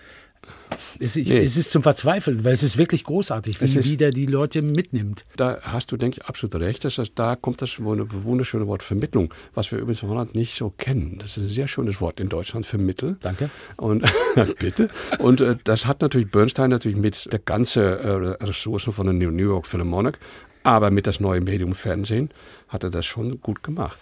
[0.99, 1.39] es, ich, nee.
[1.39, 5.23] es, ist zum Verzweifeln, weil es ist wirklich großartig, wie ist, wieder die Leute mitnimmt.
[5.35, 6.85] Da hast du, denke ich, absolut recht.
[6.85, 11.17] Das da kommt das wunderschöne Wort Vermittlung, was wir übrigens in Holland nicht so kennen.
[11.19, 13.17] Das ist ein sehr schönes Wort in Deutschland, vermitteln.
[13.21, 13.49] Danke.
[13.77, 14.03] Und
[14.59, 14.89] bitte.
[15.19, 18.09] Und äh, das hat natürlich Bernstein natürlich mit der ganzen äh,
[18.43, 20.17] Ressourcen von der New York Philharmonic,
[20.63, 22.29] aber mit das neue Medium Fernsehen
[22.67, 23.99] hat er das schon gut gemacht.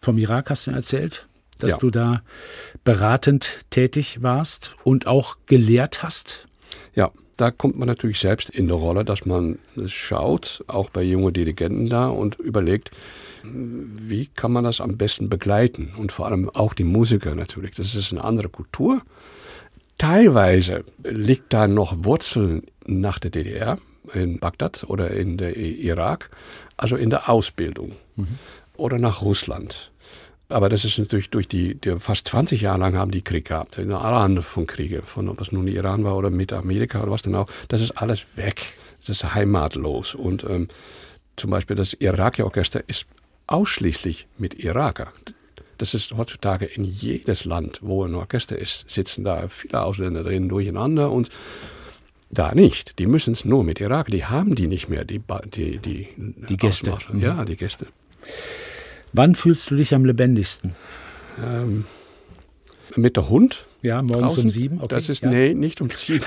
[0.00, 1.26] Vom Irak hast du erzählt?
[1.58, 1.76] Dass ja.
[1.78, 2.22] du da
[2.84, 6.46] beratend tätig warst und auch gelehrt hast?
[6.94, 11.32] Ja, da kommt man natürlich selbst in die Rolle, dass man schaut, auch bei jungen
[11.32, 12.90] Dirigenten da und überlegt,
[13.42, 17.74] wie kann man das am besten begleiten und vor allem auch die Musiker natürlich.
[17.74, 19.02] Das ist eine andere Kultur.
[19.98, 23.78] Teilweise liegt da noch Wurzeln nach der DDR
[24.12, 26.30] in Bagdad oder in der Irak,
[26.76, 28.38] also in der Ausbildung mhm.
[28.76, 29.90] oder nach Russland.
[30.48, 33.78] Aber das ist natürlich durch die, die, fast 20 Jahre lang haben die Krieg gehabt.
[33.78, 37.10] In alle Arten von Kriege, von ob es nun Iran war oder mit Amerika oder
[37.10, 37.48] was denn auch.
[37.68, 38.74] Das ist alles weg.
[39.00, 40.14] Das ist heimatlos.
[40.14, 40.68] Und ähm,
[41.36, 43.06] zum Beispiel das Iraki-Orchester ist
[43.48, 45.08] ausschließlich mit Iraker.
[45.78, 50.48] Das ist heutzutage in jedes Land, wo ein Orchester ist, sitzen da viele Ausländer drin
[50.48, 51.30] durcheinander und
[52.30, 52.98] Da nicht.
[52.98, 54.08] Die müssen es nur mit Irak.
[54.08, 55.20] Die haben die nicht mehr, die,
[55.54, 56.98] die, die, die Gäste.
[57.10, 57.20] Mhm.
[57.20, 57.86] Ja, die Gäste.
[59.12, 60.72] Wann fühlst du dich am lebendigsten?
[61.42, 61.84] Ähm,
[62.96, 63.64] mit der Hund?
[63.82, 64.42] Ja, morgens draußen?
[64.44, 64.76] um sieben.
[64.78, 65.30] Okay, das ist, ja.
[65.30, 66.24] nee, nicht um sieben.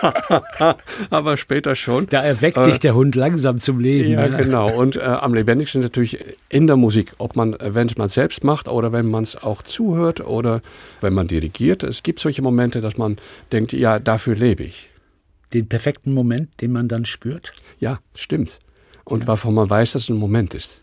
[1.10, 2.06] Aber später schon.
[2.06, 4.10] Da erweckt äh, dich der Hund langsam zum Leben.
[4.10, 4.36] Ja, ne?
[4.38, 4.72] genau.
[4.74, 7.12] Und äh, am lebendigsten natürlich in der Musik.
[7.18, 10.62] Ob man, wenn es man selbst macht oder wenn man es auch zuhört oder
[11.00, 11.82] wenn man dirigiert.
[11.82, 13.18] Es gibt solche Momente, dass man
[13.52, 14.90] denkt, ja, dafür lebe ich.
[15.52, 17.52] Den perfekten Moment, den man dann spürt?
[17.80, 18.60] Ja, stimmt.
[19.04, 19.28] Und ja.
[19.28, 20.80] wovon man weiß, dass es ein Moment ist.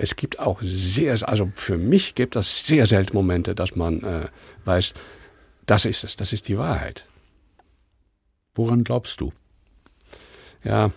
[0.00, 4.28] Es gibt auch sehr, also für mich gibt es sehr selten Momente, dass man äh,
[4.64, 4.94] weiß,
[5.66, 7.04] das ist es, das ist die Wahrheit.
[8.54, 9.30] Woran glaubst du?
[10.64, 10.90] Ja,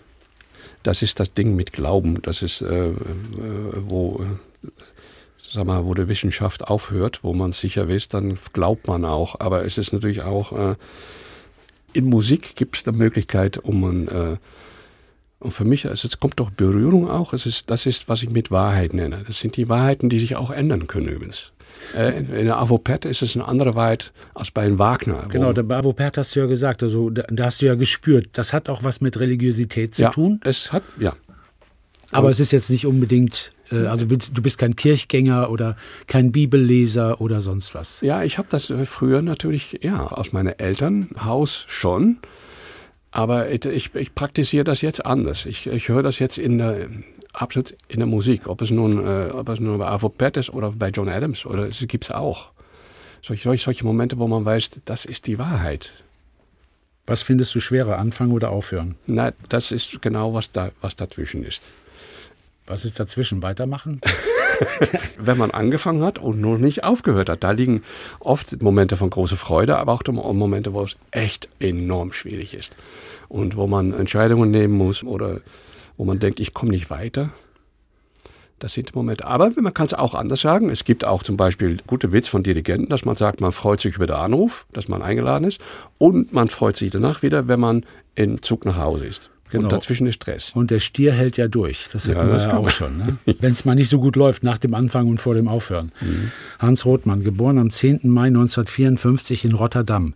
[0.84, 2.22] das ist das Ding mit Glauben.
[2.22, 2.94] Das ist, äh, äh,
[3.76, 4.68] wo, äh,
[5.38, 9.38] sag mal, wo die Wissenschaft aufhört, wo man sicher weiß, dann glaubt man auch.
[9.38, 10.76] Aber es ist natürlich auch, äh,
[11.92, 14.36] in Musik gibt es eine Möglichkeit, um man, äh,
[15.44, 17.34] und für mich, also es kommt doch Berührung auch.
[17.34, 19.24] Es ist, das ist, was ich mit Wahrheit nenne.
[19.26, 21.52] Das sind die Wahrheiten, die sich auch ändern können übrigens.
[21.94, 25.26] Äh, in der Avopet ist es eine andere Wahrheit als bei einem Wagner.
[25.28, 28.54] Genau, bei Avopet hast du ja gesagt, also da, da, hast du ja gespürt, das
[28.54, 30.40] hat auch was mit Religiosität zu ja, tun.
[30.44, 31.14] Es hat, ja.
[32.10, 35.76] Aber es ist jetzt nicht unbedingt, äh, also du bist kein Kirchgänger oder
[36.06, 38.00] kein Bibelleser oder sonst was.
[38.00, 42.18] Ja, ich habe das äh, früher natürlich, ja, aus meinem Elternhaus schon.
[43.16, 45.46] Aber ich, ich, praktiziere das jetzt anders.
[45.46, 46.88] Ich, ich höre das jetzt in der,
[47.32, 48.48] absolut in der Musik.
[48.48, 51.68] Ob es nun, äh, ob es nun bei Avopet ist oder bei John Adams, oder
[51.68, 52.50] es gibt es auch.
[53.22, 56.02] Solche, solche Momente, wo man weiß, das ist die Wahrheit.
[57.06, 58.96] Was findest du schwerer, anfangen oder aufhören?
[59.06, 61.62] Na, das ist genau, was, da, was dazwischen ist.
[62.66, 63.42] Was ist dazwischen?
[63.42, 64.00] Weitermachen?
[65.18, 67.44] Wenn man angefangen hat und noch nicht aufgehört hat.
[67.44, 67.82] Da liegen
[68.20, 72.76] oft Momente von großer Freude, aber auch Momente, wo es echt enorm schwierig ist.
[73.28, 75.40] Und wo man Entscheidungen nehmen muss oder
[75.96, 77.30] wo man denkt, ich komme nicht weiter.
[78.58, 79.26] Das sind Momente.
[79.26, 80.70] Aber man kann es auch anders sagen.
[80.70, 83.96] Es gibt auch zum Beispiel gute Witz von Dirigenten, dass man sagt, man freut sich
[83.96, 85.60] über den Anruf, dass man eingeladen ist.
[85.98, 89.30] Und man freut sich danach wieder, wenn man im Zug nach Hause ist.
[89.50, 89.64] Genau.
[89.64, 90.50] Und dazwischen ist Stress.
[90.54, 91.88] Und der Stier hält ja durch.
[91.92, 92.96] Das hatten ja, wir ja auch schon.
[92.98, 93.16] Ne?
[93.38, 95.92] Wenn es mal nicht so gut läuft, nach dem Anfang und vor dem Aufhören.
[96.00, 96.30] Mhm.
[96.58, 98.00] Hans Rothmann, geboren am 10.
[98.04, 100.14] Mai 1954 in Rotterdam.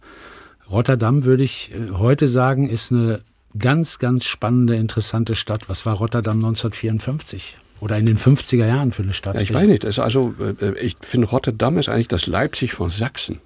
[0.71, 3.21] Rotterdam, würde ich äh, heute sagen, ist eine
[3.59, 5.69] ganz, ganz spannende, interessante Stadt.
[5.69, 7.57] Was war Rotterdam 1954?
[7.81, 9.37] Oder in den 50er Jahren für eine Stadt?
[9.37, 9.85] Ja, ich weiß nicht.
[9.99, 13.41] Also, äh, ich finde, Rotterdam ist eigentlich das Leipzig von Sachsen.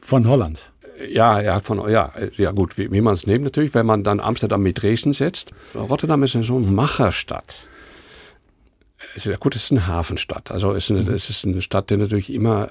[0.00, 0.69] Von Holland.
[1.08, 4.20] Ja, ja, von, ja, ja gut, wie, wie man es nimmt natürlich, wenn man dann
[4.20, 5.52] Amsterdam mit Dresden setzt.
[5.74, 7.68] Rotterdam ist so eine Macherstadt.
[9.14, 10.50] Es ist, ja gut, es ist eine Hafenstadt.
[10.50, 11.14] Also es ist eine, mhm.
[11.14, 12.70] es ist eine Stadt, die natürlich immer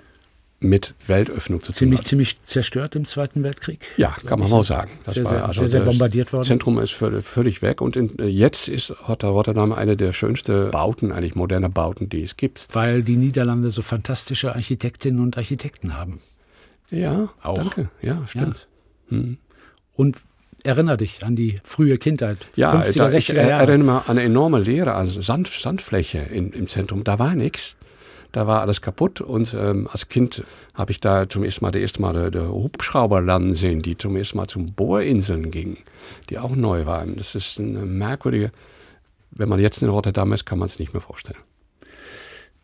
[0.61, 2.07] mit Weltöffnung zu tun ziemlich, hat.
[2.07, 3.79] Ziemlich zerstört im Zweiten Weltkrieg?
[3.97, 4.91] Ja, kann man mal sagen.
[5.05, 6.41] Das sehr, war sehr, also sehr, sehr bombardiert worden.
[6.41, 11.35] Das Zentrum ist völlig weg und in, jetzt ist Rotterdam eine der schönsten Bauten, eigentlich
[11.35, 12.67] moderne Bauten, die es gibt.
[12.73, 16.19] Weil die Niederlande so fantastische Architektinnen und Architekten haben.
[16.91, 17.57] Ja, auch.
[17.57, 17.89] danke.
[18.01, 18.67] Ja, stimmt.
[19.09, 19.17] Ja.
[19.17, 19.37] Hm.
[19.93, 20.17] Und
[20.63, 22.37] erinnere dich an die frühe Kindheit.
[22.55, 26.67] Ja, 50er, da, ich erinnere mich an eine enorme Leere, also Sand, Sandfläche in, im
[26.67, 27.03] Zentrum.
[27.03, 27.75] Da war nichts.
[28.31, 30.43] Da war alles kaputt und ähm, als Kind
[30.75, 34.15] habe ich da zum ersten Mal, der erste Mal die, Hubschrauber landen sehen, die zum
[34.15, 35.77] ersten Mal zum Bohrinseln gingen,
[36.29, 37.15] die auch neu waren.
[37.15, 38.51] Das ist eine merkwürdige,
[39.31, 41.39] wenn man jetzt in Rotterdam ist, kann man es nicht mehr vorstellen.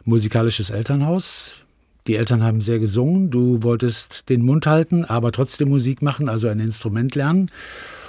[0.03, 1.64] Musikalisches Elternhaus,
[2.07, 6.47] die Eltern haben sehr gesungen, du wolltest den Mund halten, aber trotzdem Musik machen, also
[6.47, 7.49] ein Instrument lernen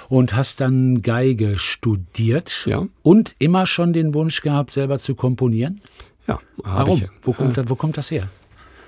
[0.09, 2.85] und hast dann Geige studiert ja.
[3.01, 5.81] und immer schon den Wunsch gehabt, selber zu komponieren?
[6.27, 6.99] Ja, warum?
[7.03, 8.29] Ich, wo, kommt, wo kommt das her?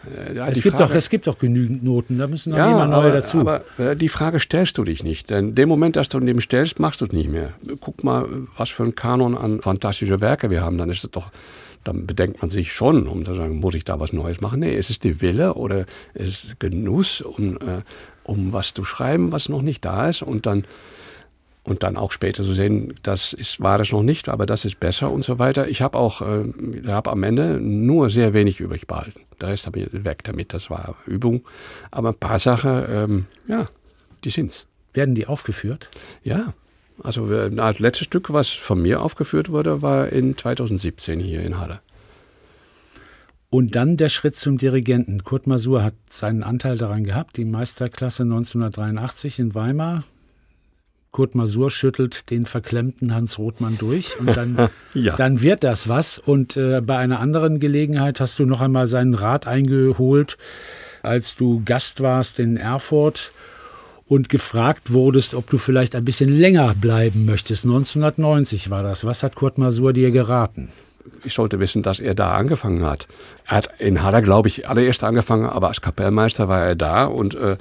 [0.05, 2.71] Äh, ja, es, gibt Frage, doch, es gibt doch genügend Noten, da müssen noch ja,
[2.71, 3.39] immer neue aber, dazu.
[3.39, 5.29] Aber äh, die Frage stellst du dich nicht.
[5.29, 7.53] Denn in dem Moment, dass du dem stellst, machst du es nicht mehr.
[7.81, 10.77] Guck mal, was für ein Kanon an fantastische Werke wir haben.
[10.77, 11.31] Dann ist es doch
[11.83, 14.59] dann bedenkt man sich schon, um zu sagen, muss ich da was Neues machen?
[14.59, 17.81] Nee, es ist die Wille oder es ist Genuss, um, äh,
[18.23, 20.65] um was zu schreiben, was noch nicht da ist und dann
[21.63, 24.79] und dann auch später zu sehen, das ist, war das noch nicht, aber das ist
[24.79, 25.67] besser und so weiter.
[25.67, 26.45] Ich habe auch, äh,
[26.87, 29.21] habe am Ende nur sehr wenig übrig behalten.
[29.39, 31.45] Der Rest habe ich weg damit, das war Übung.
[31.91, 33.67] Aber ein paar Sachen, ähm, ja,
[34.23, 34.65] die sind's.
[34.93, 35.89] Werden die aufgeführt?
[36.23, 36.53] Ja,
[37.03, 41.79] also das letzte Stück, was von mir aufgeführt wurde, war in 2017 hier in Halle.
[43.49, 45.23] Und dann der Schritt zum Dirigenten.
[45.23, 50.03] Kurt Masur hat seinen Anteil daran gehabt, die Meisterklasse 1983 in Weimar.
[51.11, 55.15] Kurt Masur schüttelt den verklemmten Hans Rothmann durch und dann, ja.
[55.15, 56.19] dann wird das was.
[56.19, 60.37] Und äh, bei einer anderen Gelegenheit hast du noch einmal seinen Rat eingeholt,
[61.01, 63.31] als du Gast warst in Erfurt
[64.09, 67.63] und gefragt wurdest, ob du vielleicht ein bisschen länger bleiben möchtest.
[67.63, 69.05] 1990 war das.
[69.05, 70.69] Was hat Kurt Masur dir geraten?
[71.23, 73.07] ich sollte wissen, dass er da angefangen hat.
[73.45, 77.35] Er hat in Haller, glaube ich, allererst angefangen, aber als Kapellmeister war er da und
[77.35, 77.57] äh,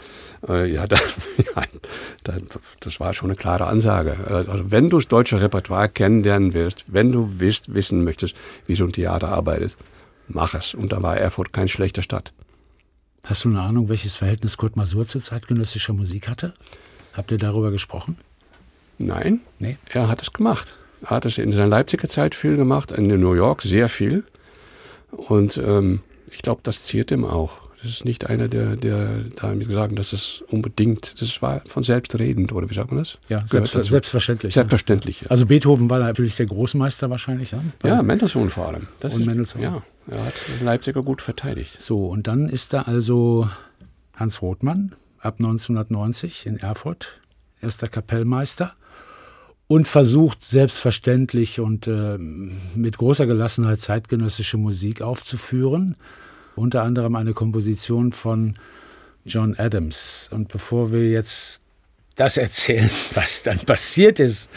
[0.48, 1.62] äh, ja, da, ja
[2.24, 2.34] da,
[2.80, 4.16] das war schon eine klare Ansage.
[4.28, 8.34] Also wenn du das deutsche Repertoire kennenlernen willst, wenn du willst, wissen möchtest,
[8.66, 9.76] wie so ein Theater arbeitet,
[10.28, 10.74] mach es.
[10.74, 12.32] Und da war Erfurt keine schlechte Stadt.
[13.24, 16.54] Hast du eine Ahnung, welches Verhältnis Kurt Masur zu zeitgenössischer Musik hatte?
[17.12, 18.16] Habt ihr darüber gesprochen?
[18.98, 19.76] Nein, nee.
[19.90, 23.62] er hat es gemacht hat es in seiner Leipziger Zeit viel gemacht, in New York
[23.62, 24.24] sehr viel.
[25.10, 26.00] Und ähm,
[26.30, 27.68] ich glaube, das ziert ihm auch.
[27.80, 32.52] Das ist nicht einer, der, der damit sagen, dass es unbedingt, das war von selbstredend,
[32.52, 33.18] oder wie sagt man das?
[33.28, 34.54] Ja, selbst, selbstverständlich.
[34.54, 35.20] Selbstverständlich.
[35.22, 35.28] Ja.
[35.28, 37.52] Also Beethoven war natürlich der Großmeister wahrscheinlich.
[37.52, 38.88] Ja, ja Mendelssohn vor allem.
[38.98, 39.62] Das und ist, Mendelssohn.
[39.62, 41.80] Ja, er hat Leipziger gut verteidigt.
[41.80, 43.48] So, und dann ist da also
[44.14, 47.20] Hans Rothmann ab 1990 in Erfurt,
[47.60, 48.72] erster Kapellmeister
[49.66, 55.96] und versucht selbstverständlich und äh, mit großer Gelassenheit zeitgenössische Musik aufzuführen.
[56.56, 58.56] Unter anderem eine Komposition von
[59.24, 60.28] John Adams.
[60.32, 61.60] Und bevor wir jetzt
[62.16, 64.48] das erzählen, was dann passiert ist,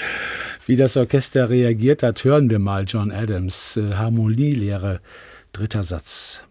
[0.66, 5.02] wie das Orchester reagiert hat, hören wir mal John Adams, äh, Harmonielehre,
[5.54, 6.42] dritter Satz.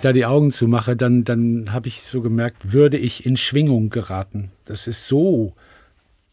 [0.00, 3.90] Ich da die Augen zumache, dann, dann habe ich so gemerkt, würde ich in Schwingung
[3.90, 4.50] geraten.
[4.64, 5.52] Das ist so,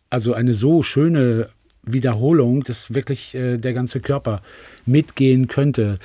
[0.09, 1.49] also eine so schöne
[1.83, 4.41] Wiederholung, dass wirklich äh, der ganze Körper
[4.85, 5.99] mitgehen könnte.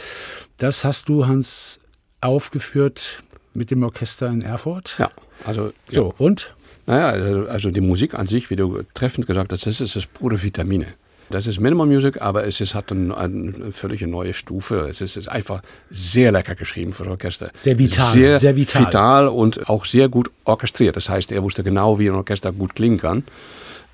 [0.56, 1.78] Das hast du, Hans,
[2.20, 3.22] aufgeführt
[3.54, 4.96] mit dem Orchester in Erfurt?
[4.98, 5.12] Ja,
[5.44, 5.72] also.
[5.84, 6.14] So, ja.
[6.18, 6.52] und?
[6.86, 10.06] Naja, also, also die Musik an sich, wie du treffend gesagt hast, das ist das
[10.06, 10.86] pure Vitamine.
[11.32, 14.86] Das ist Minimal Music, aber es ist, hat eine, eine völlig neue Stufe.
[14.90, 17.50] Es ist, ist, einfach sehr lecker geschrieben für das Orchester.
[17.54, 18.12] Sehr vital.
[18.12, 18.86] Sehr, sehr vital.
[18.86, 20.96] vital und auch sehr gut orchestriert.
[20.96, 23.24] Das heißt, er wusste genau, wie ein Orchester gut klingen kann.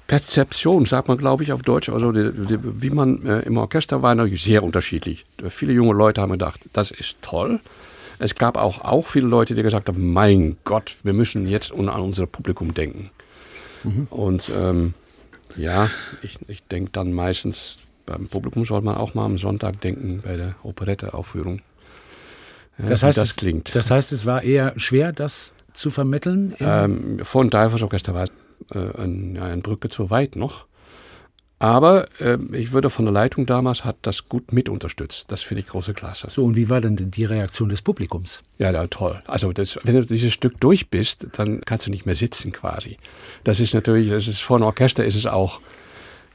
[0.09, 1.89] Perzeption, sagt man, glaube ich, auf Deutsch.
[1.91, 5.25] Also die, die, wie man äh, im Orchester war, natürlich sehr unterschiedlich.
[5.49, 7.61] Viele junge Leute haben gedacht, das ist toll.
[8.19, 11.89] Es gab auch, auch viele Leute, die gesagt haben, mein Gott, wir müssen jetzt an
[11.89, 13.11] unser Publikum denken.
[13.85, 14.09] Mhm.
[14.11, 14.95] Und ähm,
[15.59, 15.91] ja,
[16.23, 20.37] ich, ich denke dann meistens, beim Publikum soll man auch mal am Sonntag denken bei
[20.37, 21.61] der Operetteaufführung.
[22.79, 23.75] Ja, das, heißt, das klingt.
[23.75, 26.55] Das heißt, es war eher schwer, das zu vermitteln?
[26.61, 28.29] Ähm, von Teufelsorchester war
[28.73, 30.67] äh, ein, ja, eine Brücke zu weit noch.
[31.59, 35.33] Aber äh, ich würde von der Leitung damals hat das gut mit unterstützt.
[35.33, 36.29] Das finde ich große Klasse.
[36.31, 38.43] So, und wie war denn die Reaktion des Publikums?
[38.59, 39.21] Ja, ja toll.
[39.27, 42.99] Also das, wenn du dieses Stück durch bist, dann kannst du nicht mehr sitzen quasi.
[43.43, 45.61] Das ist natürlich, das ist vor einem Orchester ist es auch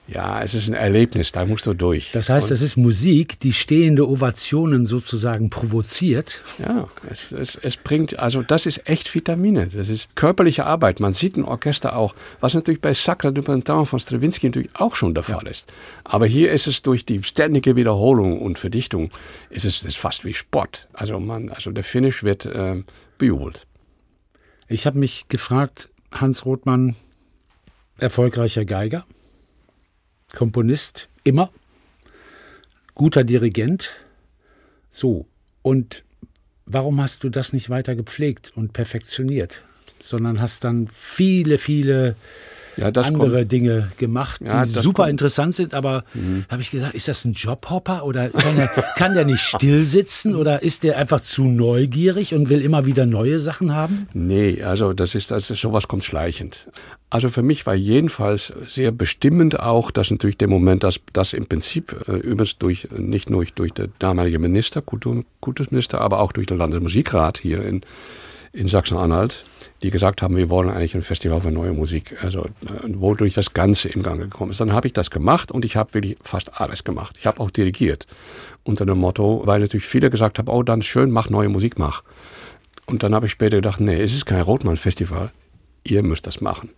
[0.05, 2.11] ja, es ist ein Erlebnis, da musst du durch.
[2.11, 6.41] Das heißt, es ist Musik, die stehende Ovationen sozusagen provoziert.
[6.59, 9.67] Ja, es, es, es bringt, also das ist echt Vitamine.
[9.67, 10.99] Das ist körperliche Arbeit.
[10.99, 14.95] Man sieht ein Orchester auch, was natürlich bei Sacra du Printemps von Stravinsky natürlich auch
[14.95, 15.51] schon der Fall ja.
[15.51, 15.71] ist.
[16.03, 19.09] Aber hier ist es durch die ständige Wiederholung und Verdichtung,
[19.49, 20.89] ist es ist fast wie Sport.
[20.91, 22.83] Also, man, also der Finish wird äh,
[23.17, 23.67] bejubelt.
[24.67, 26.97] Ich habe mich gefragt, Hans Rothmann,
[27.99, 29.05] erfolgreicher Geiger,
[30.33, 31.49] Komponist, immer,
[32.95, 33.91] guter Dirigent.
[34.89, 35.25] So,
[35.61, 36.03] und
[36.65, 39.61] warum hast du das nicht weiter gepflegt und perfektioniert,
[39.99, 42.15] sondern hast dann viele, viele
[42.77, 45.11] ja, andere kommt, Dinge gemacht, ja, die super kommt.
[45.11, 46.45] interessant sind, aber mhm.
[46.49, 50.35] habe ich gesagt, ist das ein Jobhopper oder kann der, kann der nicht still sitzen
[50.35, 54.07] oder ist der einfach zu neugierig und will immer wieder neue Sachen haben?
[54.13, 56.69] Nee, also das ist, ist sowas kommt schleichend.
[57.11, 61.45] Also für mich war jedenfalls sehr bestimmend auch, dass natürlich der Moment, dass das im
[61.45, 66.31] Prinzip äh, übrigens durch nicht nur durch, durch den damaligen Minister, Kultur, Kultusminister, aber auch
[66.31, 67.81] durch den Landesmusikrat hier in,
[68.53, 69.43] in Sachsen-Anhalt,
[69.83, 72.49] die gesagt haben, wir wollen eigentlich ein Festival für neue Musik, also äh,
[72.85, 74.61] wodurch das Ganze in Gang gekommen ist.
[74.61, 77.17] Dann habe ich das gemacht und ich habe wirklich fast alles gemacht.
[77.19, 78.07] Ich habe auch dirigiert
[78.63, 82.03] unter dem Motto, weil natürlich viele gesagt haben, oh dann schön, mach neue Musik, mach.
[82.85, 85.31] Und dann habe ich später gedacht, nee, es ist kein Rotmann-Festival,
[85.83, 86.69] ihr müsst das machen.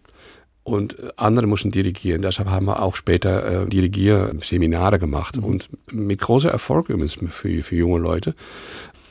[0.63, 2.23] Und äh, andere mussten dirigieren.
[2.23, 5.37] Deshalb haben wir auch später äh, Dirigierseminare gemacht.
[5.37, 5.43] Mhm.
[5.43, 8.33] Und mit großer Erfolg übrigens für, für junge Leute.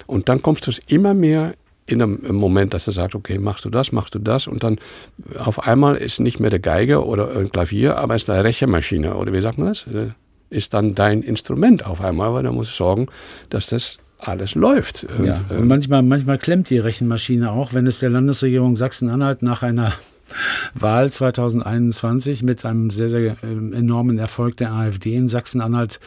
[0.06, 1.54] Und dann kommst du es immer mehr
[1.86, 4.78] in einem Moment, dass er sagt, okay, machst du das, machst du das und dann
[5.38, 9.32] auf einmal ist nicht mehr der Geige oder ein Klavier, aber ist eine Rechenmaschine oder
[9.32, 9.86] wie sagt man das?
[9.86, 10.08] Äh,
[10.50, 13.08] ist dann dein Instrument auf einmal, weil du musst sorgen,
[13.50, 15.06] dass das alles läuft.
[15.18, 19.62] Und, ja, und manchmal, manchmal klemmt die Rechenmaschine auch, wenn es der Landesregierung Sachsen-Anhalt nach
[19.62, 19.92] einer
[20.74, 26.00] Wahl 2021 mit einem sehr, sehr ähm, enormen Erfolg der AfD in Sachsen-Anhalt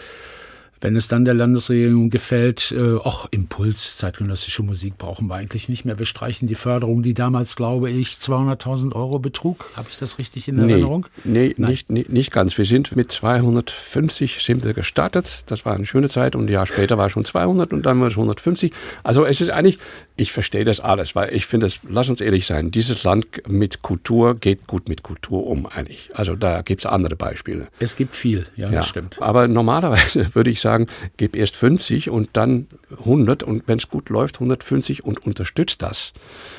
[0.81, 5.85] wenn es dann der Landesregierung gefällt, äh, ach, Impuls, zeitgenössische Musik brauchen wir eigentlich nicht
[5.85, 5.99] mehr.
[5.99, 9.65] Wir streichen die Förderung, die damals, glaube ich, 200.000 Euro betrug.
[9.75, 11.07] Habe ich das richtig in Erinnerung?
[11.23, 12.57] Nee, nicht, nicht, nicht ganz.
[12.57, 15.43] Wir sind mit 250 sind wir gestartet.
[15.47, 17.99] Das war eine schöne Zeit und ein Jahr später war es schon 200 und dann
[17.99, 18.71] war es 150.
[19.03, 19.79] Also es ist eigentlich,
[20.15, 24.35] ich verstehe das alles, weil ich finde, lass uns ehrlich sein, dieses Land mit Kultur
[24.35, 26.09] geht gut mit Kultur um eigentlich.
[26.13, 27.67] Also da gibt es andere Beispiele.
[27.79, 28.79] Es gibt viel, ja, ja.
[28.79, 29.21] das stimmt.
[29.21, 32.67] Aber normalerweise würde ich sagen, sagen, gib erst 50 und dann
[32.99, 36.11] 100 und wenn es gut läuft, 150 und unterstützt das.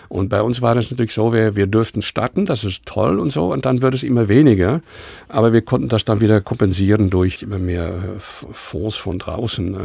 [0.09, 3.31] Und bei uns war das natürlich so, wir, wir dürften starten, das ist toll und
[3.31, 4.81] so, und dann wird es immer weniger.
[5.29, 9.75] Aber wir konnten das dann wieder kompensieren durch immer mehr äh, Fonds von draußen.
[9.75, 9.79] Äh,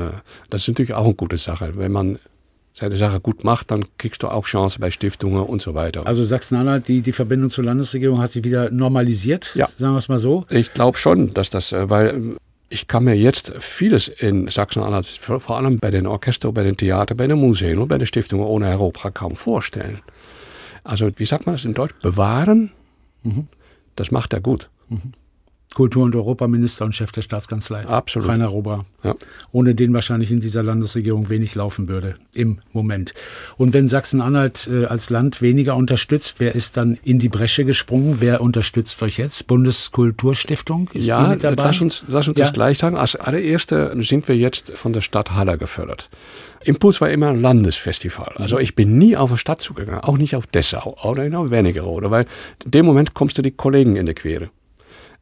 [0.49, 1.71] das ist natürlich auch eine gute Sache.
[1.75, 2.19] Wenn man
[2.73, 6.07] seine Sache gut macht, dann kriegst du auch Chancen bei Stiftungen und so weiter.
[6.07, 9.67] Also Sachsen-Anhalt, die, die Verbindung zur Landesregierung hat sich wieder normalisiert, ja.
[9.77, 10.45] sagen wir es mal so?
[10.49, 12.37] Ich glaube schon, dass das, äh, weil
[12.73, 17.17] ich kann mir jetzt vieles in Sachsen-Anhalt, vor allem bei den Orchestern, bei den Theatern,
[17.17, 19.99] bei den Museen und bei den Stiftungen ohne Europa kaum vorstellen.
[20.83, 21.93] Also, wie sagt man das in Deutsch?
[22.01, 22.71] Bewahren,
[23.21, 23.47] mhm.
[23.95, 24.69] das macht er gut.
[24.89, 25.13] Mhm.
[25.73, 27.85] Kultur- und Europaminister und Chef der Staatskanzlei.
[27.85, 28.29] Absolut.
[28.29, 28.85] Rainer Rober.
[29.03, 29.15] Ja.
[29.51, 33.13] Ohne den wahrscheinlich in dieser Landesregierung wenig laufen würde im Moment.
[33.57, 38.17] Und wenn Sachsen-Anhalt äh, als Land weniger unterstützt, wer ist dann in die Bresche gesprungen?
[38.19, 39.47] Wer unterstützt euch jetzt?
[39.47, 41.63] Bundeskulturstiftung ist ja, mit dabei?
[41.63, 42.45] Lass uns, lass uns ja.
[42.45, 42.95] das gleich sagen.
[42.95, 46.09] Als allererste sind wir jetzt von der Stadt Haller gefördert.
[46.63, 48.33] Impuls war immer ein Landesfestival.
[48.37, 52.09] Also ich bin nie auf eine Stadt zugegangen, auch nicht auf Dessau oder in Wernigerode,
[52.09, 52.25] weil
[52.63, 54.49] in dem Moment kommst du die Kollegen in die Quere.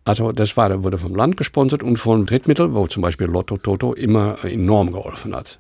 [0.03, 3.93] Also das war, wurde vom Land gesponsert und von Drittmittel, wo zum Beispiel Lotto Toto
[3.93, 5.59] immer enorm geholfen hat.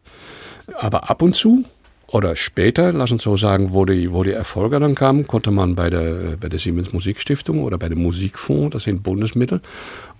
[0.79, 1.63] Aber ab und zu
[2.07, 5.75] oder später, lass uns so sagen, wo die, wo die Erfolge dann kamen, konnte man
[5.75, 9.61] bei der, bei der Siemens Musikstiftung oder bei dem Musikfonds, das sind Bundesmittel,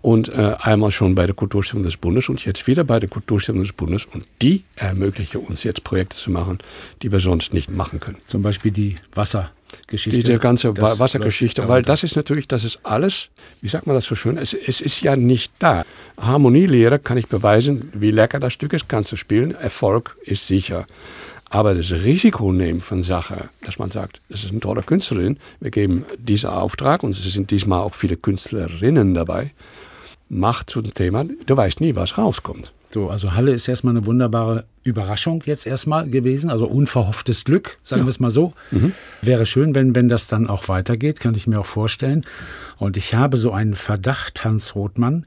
[0.02, 3.62] und äh, einmal schon bei der Kulturstiftung des Bundes und jetzt wieder bei der Kulturstiftung
[3.62, 4.06] des Bundes.
[4.06, 6.60] Und die ermöglichen uns jetzt Projekte zu machen,
[7.02, 8.18] die wir sonst nicht machen können.
[8.26, 9.52] Zum Beispiel die Wasser.
[9.88, 10.20] Geschichte.
[10.20, 13.30] Diese ganze das Wassergeschichte, weil das ist natürlich, das ist alles,
[13.62, 15.84] wie sagt man das so schön, es, es ist ja nicht da.
[16.20, 20.86] Harmonielehre kann ich beweisen, wie lecker das Stück ist, kannst du spielen, Erfolg ist sicher.
[21.50, 25.72] Aber das Risiko nehmen von Sache, dass man sagt, das ist eine tolle Künstlerin, wir
[25.72, 29.52] geben diesen Auftrag und es sind diesmal auch viele Künstlerinnen dabei,
[30.30, 32.72] macht zum Thema, du weißt nie, was rauskommt.
[32.92, 38.02] So, also Halle ist erstmal eine wunderbare Überraschung jetzt erstmal gewesen, also unverhofftes Glück, sagen
[38.02, 38.06] ja.
[38.06, 38.54] wir es mal so.
[38.72, 38.94] Mhm.
[39.22, 42.26] Wäre schön, wenn, wenn das dann auch weitergeht, kann ich mir auch vorstellen.
[42.78, 45.26] Und ich habe so einen Verdacht, Hans Rothmann,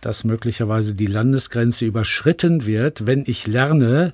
[0.00, 4.12] dass möglicherweise die Landesgrenze überschritten wird, wenn ich lerne,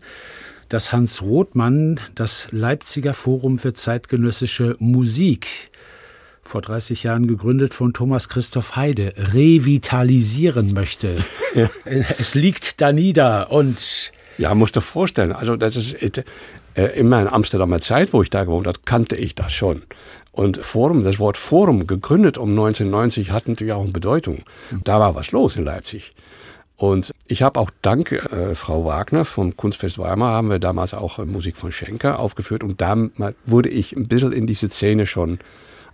[0.69, 5.71] dass Hans Rothmann das Leipziger Forum für zeitgenössische Musik
[6.47, 11.17] vor 30 Jahren gegründet von Thomas Christoph Heide, revitalisieren möchte.
[11.55, 11.71] Ja.
[12.19, 15.33] Es liegt da nieder und ja, musst du vorstellen.
[15.33, 15.95] Also das ist
[16.75, 19.83] äh, in meiner Amsterdamer Zeit, wo ich da gewohnt habe, kannte ich das schon.
[20.33, 24.43] Und Forum, das Wort Forum, gegründet um 1990, hat natürlich auch eine Bedeutung.
[24.85, 26.13] Da war was los in Leipzig.
[26.77, 31.19] Und ich habe auch dank äh, Frau Wagner vom Kunstfest Weimar haben wir damals auch
[31.19, 32.95] äh, Musik von Schenker aufgeführt und da
[33.47, 35.39] wurde ich ein bisschen in diese Szene schon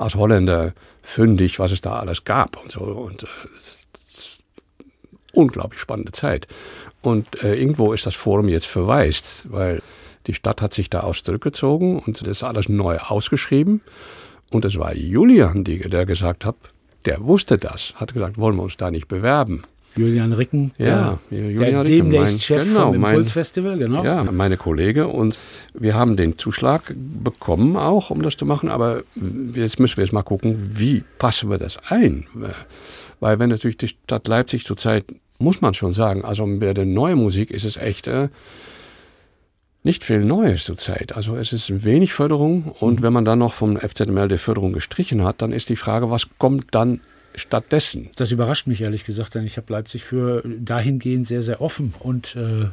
[0.02, 2.80] als Holländer fündig, was es da alles gab und so.
[2.80, 3.26] Und äh,
[5.32, 6.46] unglaublich spannende Zeit.
[7.00, 9.82] Und äh, irgendwo ist das Forum jetzt verwaist, weil
[10.26, 13.80] die Stadt hat sich da aus zurückgezogen und das ist alles neu ausgeschrieben.
[14.50, 16.56] Und es war Julian, die, der gesagt hat,
[17.06, 19.62] der wusste das, hat gesagt, wollen wir uns da nicht bewerben.
[19.96, 24.04] Julian Ricken, ja, der, Julian der Ricken, demnächst mein, Chef genau, vom Impulsfestival, genau.
[24.04, 25.38] Ja, meine Kollege und
[25.74, 29.02] wir haben den Zuschlag bekommen auch, um das zu machen, aber
[29.54, 32.26] jetzt müssen wir jetzt mal gucken, wie passen wir das ein?
[33.20, 35.04] Weil wenn natürlich die Stadt Leipzig zurzeit,
[35.38, 38.28] muss man schon sagen, also bei der neuen Musik ist es echt äh,
[39.84, 41.14] nicht viel Neues zurzeit.
[41.16, 43.02] Also es ist wenig Förderung und mhm.
[43.02, 46.26] wenn man dann noch vom FZML die Förderung gestrichen hat, dann ist die Frage, was
[46.38, 47.00] kommt dann
[47.34, 48.10] stattdessen?
[48.16, 52.36] Das überrascht mich ehrlich gesagt, denn ich habe Leipzig für dahingehend sehr, sehr offen und
[52.36, 52.66] äh,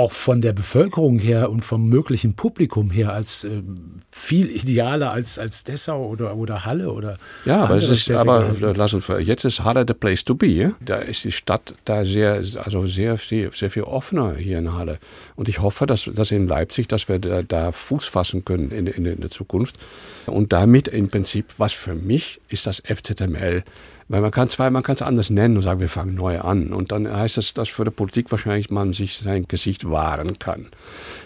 [0.00, 3.62] auch von der Bevölkerung her und vom möglichen Publikum her als äh,
[4.10, 8.94] viel idealer als, als Dessau oder, oder Halle oder Ja, aber, es ist, aber lass
[8.94, 10.72] uns, jetzt ist Halle the place to be.
[10.80, 14.98] Da ist die Stadt da sehr, also sehr, sehr, sehr viel offener hier in Halle.
[15.36, 18.86] Und ich hoffe, dass, dass in Leipzig, dass wir da, da Fuß fassen können in,
[18.86, 19.78] in, in der Zukunft.
[20.24, 23.64] Und damit im Prinzip, was für mich ist das FZML
[24.10, 26.72] weil man kann zwar, man kann es anders nennen und sagen, wir fangen neu an.
[26.72, 30.66] Und dann heißt das, dass für die Politik wahrscheinlich man sich sein Gesicht wahren kann.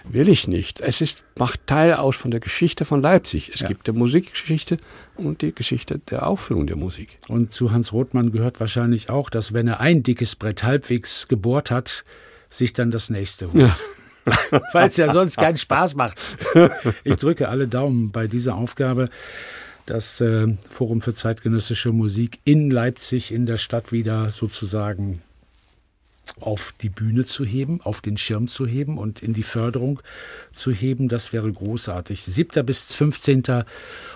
[0.07, 0.83] Will ich nicht.
[0.83, 3.53] Es ist, macht Teil aus von der Geschichte von Leipzig.
[3.55, 3.69] Es ja.
[3.69, 4.77] gibt die Musikgeschichte
[5.17, 7.17] und die Geschichte der Aufführung der Musik.
[7.27, 11.71] Und zu Hans Rothmann gehört wahrscheinlich auch, dass wenn er ein dickes Brett halbwegs gebohrt
[11.71, 12.05] hat,
[12.51, 13.61] sich dann das nächste holt.
[13.61, 13.77] Ja.
[14.75, 16.21] Weil es ja sonst keinen Spaß macht.
[17.05, 19.09] Ich drücke alle Daumen bei dieser Aufgabe
[19.87, 25.23] das äh, Forum für zeitgenössische Musik in Leipzig in der Stadt wieder sozusagen
[26.41, 30.01] auf die Bühne zu heben, auf den Schirm zu heben und in die Förderung
[30.53, 31.09] zu heben.
[31.09, 32.23] Das wäre großartig.
[32.25, 32.65] 7.
[32.65, 33.65] bis 15.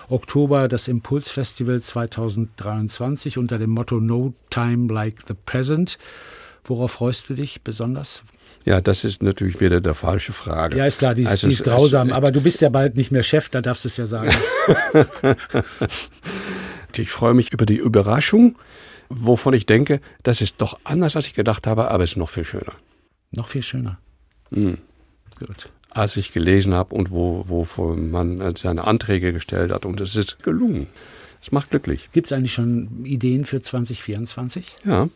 [0.09, 5.97] Oktober das Impulsfestival 2023 unter dem Motto No Time Like the Present.
[6.63, 8.23] Worauf freust du dich besonders?
[8.69, 10.77] Ja, das ist natürlich wieder der falsche Frage.
[10.77, 13.11] Ja, ist klar, die ist, also die ist grausam, aber du bist ja bald nicht
[13.11, 14.31] mehr Chef, da darfst du es ja sagen.
[16.95, 18.59] ich freue mich über die Überraschung,
[19.09, 22.29] wovon ich denke, das ist doch anders, als ich gedacht habe, aber es ist noch
[22.29, 22.73] viel schöner.
[23.31, 23.97] Noch viel schöner.
[24.51, 24.77] Mhm.
[25.39, 25.71] Gut.
[25.89, 30.43] Als ich gelesen habe und wo, wo man seine Anträge gestellt hat und es ist
[30.43, 30.85] gelungen.
[31.41, 32.07] Es macht glücklich.
[32.13, 34.75] Gibt es eigentlich schon Ideen für 2024?
[34.85, 35.09] Ja.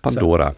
[0.00, 0.56] Pandora.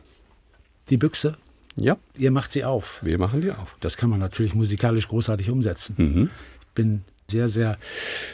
[0.89, 1.37] Die Büchse?
[1.77, 1.97] Ja.
[2.17, 2.99] Ihr macht sie auf.
[3.03, 3.77] Wir machen die auf.
[3.81, 5.95] Das kann man natürlich musikalisch großartig umsetzen.
[5.97, 6.31] Mhm.
[6.61, 7.79] Ich bin sehr, sehr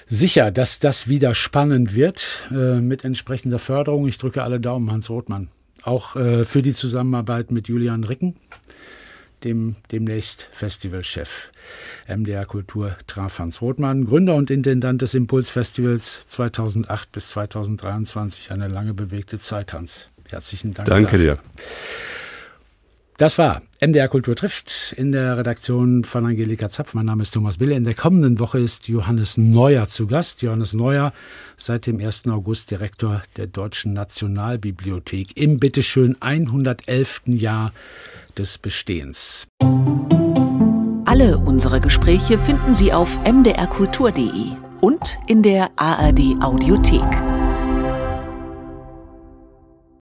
[0.08, 4.08] sicher, dass das wieder spannend wird äh, mit entsprechender Förderung.
[4.08, 5.48] Ich drücke alle Daumen, Hans Rothmann.
[5.84, 8.36] Auch äh, für die Zusammenarbeit mit Julian Ricken,
[9.44, 11.52] dem demnächst Festivalchef.
[12.08, 18.50] MDR Kultur traf Hans Rothmann, Gründer und Intendant des Impulsfestivals 2008 bis 2023.
[18.50, 20.08] Eine lange bewegte Zeit, Hans.
[20.28, 20.88] Herzlichen Dank.
[20.88, 21.34] Danke dafür.
[21.36, 21.38] dir.
[23.18, 26.94] Das war MDR Kultur trifft in der Redaktion von Angelika Zapf.
[26.94, 27.74] Mein Name ist Thomas Bille.
[27.74, 30.40] In der kommenden Woche ist Johannes Neuer zu Gast.
[30.42, 31.12] Johannes Neuer,
[31.56, 32.28] seit dem 1.
[32.28, 37.22] August Direktor der Deutschen Nationalbibliothek im bitteschön 111.
[37.26, 37.72] Jahr
[38.36, 39.48] des Bestehens.
[41.04, 47.37] Alle unsere Gespräche finden Sie auf mdrkultur.de und in der ARD Audiothek.